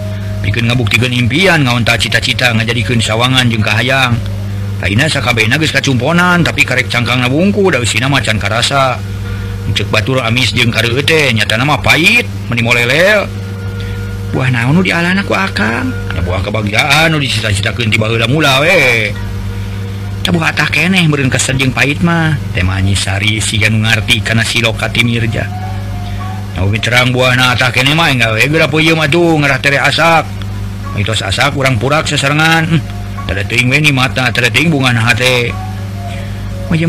bikin 0.43 0.67
ngabuktikan 0.67 1.15
impian 1.15 1.63
ngahonta 1.63 1.95
cita-cita 1.95 2.51
ngajadikan 2.51 2.99
sawangan 2.99 3.47
jengka 3.47 3.79
hayang 3.79 4.19
sakabponan 4.83 6.43
tapi 6.43 6.67
karek 6.67 6.91
cangkang 6.91 7.23
nabungku 7.23 7.71
da 7.71 7.79
Sin 7.87 8.03
macan 8.11 8.43
karasa. 8.43 8.99
Cek 9.63 9.95
Batur 9.95 10.19
amis 10.19 10.51
jeung 10.51 10.75
kareueuh 10.75 11.07
teh 11.07 11.31
nyatana 11.31 11.63
mah 11.63 11.79
pait 11.79 12.27
pahit 12.27 12.27
menimolelel 12.51 13.31
buah 14.35 14.49
naon 14.51 14.75
nu 14.75 14.83
dialana 14.83 15.23
ku 15.23 15.39
Akang? 15.39 15.93
Ya 16.17 16.21
buah 16.25 16.43
kebahagiaan 16.43 17.15
disisakeun 17.15 17.93
ti 17.93 18.01
baheula 18.01 18.27
mula 18.27 18.59
we. 18.65 19.15
Buat 20.23 20.59
keneh 20.73 21.07
meureun 21.07 21.31
kesel 21.31 21.61
jeung 21.61 21.71
pahit 21.71 22.03
mah. 22.03 22.35
Temanyisari 22.57 23.39
si 23.39 23.61
kana 23.63 23.95
karena 24.03 24.43
silokati 24.43 25.07
Mirja. 25.07 25.47
Terang 26.83 27.15
buah 27.15 27.39
asak. 29.79 30.25
Mitos 30.99 31.23
asak 31.23 31.55
urang 31.55 31.79
purak 31.79 32.09
sasarengan. 32.11 32.83
mata 33.93 34.33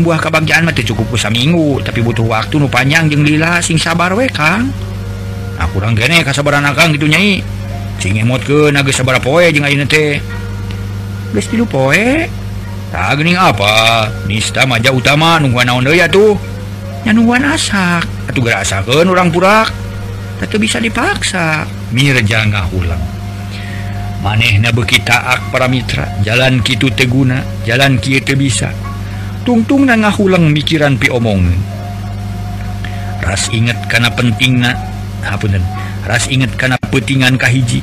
buah 0.00 0.16
kebagjaan 0.16 0.64
cukup 0.80 1.12
pusa 1.12 1.28
minggu. 1.28 1.84
Tapi 1.84 2.00
butuh 2.00 2.24
waktu 2.24 2.56
nu 2.56 2.72
panjang 2.72 3.12
jeng 3.12 3.20
lila 3.20 3.60
sing 3.60 3.76
sabar 3.76 4.16
wekang 4.16 4.72
aku 5.54 5.60
nah, 5.60 5.66
kurang 5.70 5.94
gene 5.94 6.24
kasabaran 6.26 6.66
akang 6.66 6.94
gitu 6.94 7.06
nyai. 7.06 7.44
Sing 8.02 8.18
emot 8.18 8.42
ke 8.42 8.74
naga 8.74 8.90
sabar 8.90 9.22
poe 9.22 9.46
jeng 9.52 9.62
ayeuna 9.62 9.86
teh 9.86 10.18
geus 11.30 11.46
tilu 11.46 11.68
poe 11.68 12.26
tah 12.90 13.14
geuning 13.14 13.38
apa. 13.38 14.08
Nista 14.26 14.66
maja 14.66 14.90
utama 14.90 15.38
nungguan 15.38 15.70
naon 15.70 15.86
deui 15.86 16.02
atuh 16.02 16.34
nya 17.06 17.14
nungguan 17.14 17.44
asak. 17.44 18.08
Atuh 18.32 18.42
gerasakeun 18.42 19.06
urang 19.06 19.30
purak? 19.30 19.70
Tapi 20.40 20.56
bisa 20.58 20.82
dipaksa. 20.82 21.68
Mirja 21.94 22.42
ulang. 22.74 23.13
manehna 24.24 24.72
bekitaak 24.72 25.52
para 25.52 25.68
Mitra. 25.68 26.08
Jalan 26.24 26.64
Kitu 26.64 26.88
Teguna 26.88 27.44
jalan 27.68 28.00
Ki 28.00 28.16
bisa. 28.32 28.72
Tungtung 29.44 29.84
na 29.84 30.00
ngahulang 30.00 30.48
mikiran 30.48 30.96
pi 30.96 31.12
omong 31.12 31.52
ras 33.24 33.48
inget 33.52 33.76
karena 33.88 34.12
penting 34.12 34.60
hapun 35.24 35.56
ras 36.04 36.28
inget 36.28 36.52
karena 36.60 36.76
petingan 36.92 37.40
kahiji 37.40 37.80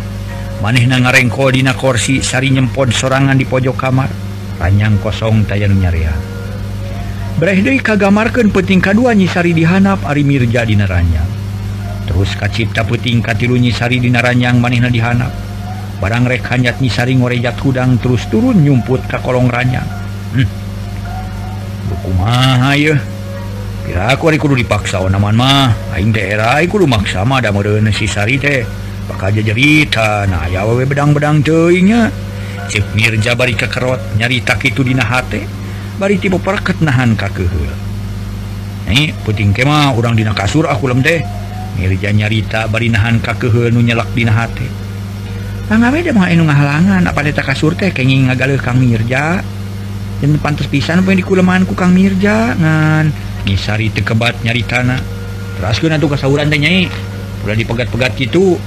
maneh 0.62 0.86
na 0.86 1.02
ngarengko 1.02 1.50
dina 1.50 1.74
korsi 1.74 2.22
sari 2.22 2.54
nyempod 2.54 2.90
sorangan 2.90 3.38
di 3.38 3.46
pojok 3.46 3.78
kamar. 3.78 4.10
Ranyang 4.62 5.02
kosong 5.02 5.50
tayang 5.50 5.74
nyaria 5.74 6.14
Brehdei 7.42 7.82
kagamarkan 7.82 8.54
peting 8.54 8.78
kedua 8.78 9.18
nyisari 9.18 9.58
dihanap 9.58 10.06
Ari 10.06 10.22
Mirja 10.22 10.62
di 10.62 10.78
naranyang. 10.78 11.26
Terus 12.06 12.38
kacipta 12.38 12.86
peting 12.86 13.26
katilu 13.26 13.58
nyisari 13.58 13.98
di 13.98 14.14
naranyang 14.14 14.62
manehna 14.62 14.94
dihanap. 14.94 15.51
barangrek 16.02 16.42
hanyat 16.50 16.82
nyisari 16.82 17.14
ngorejat 17.16 17.56
hudang 17.62 18.02
terus 18.02 18.26
turun 18.34 18.58
nyumput 18.58 19.06
ke 19.06 19.22
kolong 19.22 19.48
ranjang. 19.48 19.86
Hmm. 20.34 20.50
dipaksa 24.58 24.98
daerahsari 27.46 28.36
teh 28.42 28.66
bakal 29.10 29.30
jajerita 29.36 30.26
nah 30.30 30.48
ya 30.48 30.64
wewe 30.64 30.88
bedang-bedang 30.88 31.44
tenya 31.44 32.08
mirja 32.96 33.36
bari 33.36 33.58
kekerot 33.58 34.00
kitu 34.62 34.82
itu 34.88 34.96
hate 35.04 35.44
bari 36.00 36.16
tipe 36.16 36.40
perket 36.40 36.80
nahan 36.80 37.20
kake 37.20 37.44
nih 38.88 39.12
puting 39.28 39.52
kemah 39.52 39.92
urang 39.98 40.16
dina 40.16 40.32
kasur 40.32 40.64
aku 40.66 40.88
lem 40.88 41.04
deh 41.04 41.20
mirja 41.76 42.16
nyarita 42.16 42.72
bari 42.72 42.88
nahan 42.88 43.20
kakehel 43.20 43.76
nu 43.76 43.84
nyelak 43.84 44.08
dihati 44.16 44.91
halangan 46.52 47.08
apa 47.08 47.24
kasur 47.40 47.80
teh 47.80 47.96
kenging 47.96 48.28
ngagaleuh 48.28 48.60
Kang 48.60 48.76
Mirja. 48.76 49.40
Dan 50.20 50.38
pantas 50.38 50.68
pisan 50.68 51.00
di 51.02 51.24
kulemahan 51.24 51.64
kukang 51.64 51.96
Mirja 51.96 52.54
ngan 52.60 53.10
disari 53.42 53.90
tekebat 53.90 54.38
nyari 54.46 54.62
tanah 54.62 55.02
Teraskeun 55.58 55.96
atuh 55.96 56.12
kasauran 56.12 56.52
nyai. 56.52 56.92
Udah 57.48 57.56
dipegat-pegat 57.56 58.20
gitu. 58.20 58.60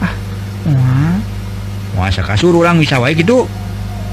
Ah 0.00 1.20
muasa 1.94 2.24
kasur 2.24 2.56
urang 2.56 2.80
bisa 2.80 2.96
wae 2.96 3.12
gitu. 3.12 3.44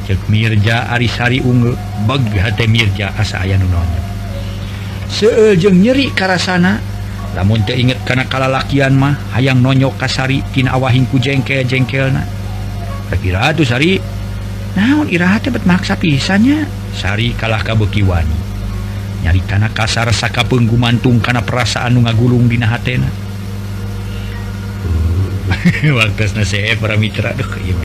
Cek 0.05 0.29
Mirja 0.29 0.91
Arisari 0.91 1.39
unggul 1.39 1.73
beg 2.03 2.21
hate 2.35 2.67
Mirja 2.67 3.15
asa 3.15 3.41
aya 3.41 3.57
ayah 3.57 4.03
Seueul 5.09 5.55
jeung 5.55 5.79
nyeri 5.79 6.11
karasana 6.11 6.83
namun 7.35 7.61
inget 7.75 7.99
karena 8.07 8.23
kalalakian 8.25 8.95
mah 8.95 9.19
hayang 9.35 9.59
nonyo 9.59 9.91
kasaritina 9.99 10.71
awahinku 10.73 11.19
jengkel 11.19 11.67
jengkel 11.67 12.15
Sari? 13.67 14.01
Naon 14.75 15.07
maksa 15.67 15.93
pisannya? 15.99 16.65
Sari 16.95 17.35
kalah 17.37 17.61
kabukiwani 17.61 18.45
nyari 19.25 19.41
tanah 19.41 19.73
kasar 19.73 20.13
saka 20.13 20.45
penggumantung 20.45 21.17
karena 21.17 21.41
perasaan 21.41 21.97
ngagulung 21.97 22.45
dina 22.45 22.69
Hatena. 22.69 23.09
Uh, 25.85 26.09
Mitra 26.97 27.33
Duh, 27.33 27.84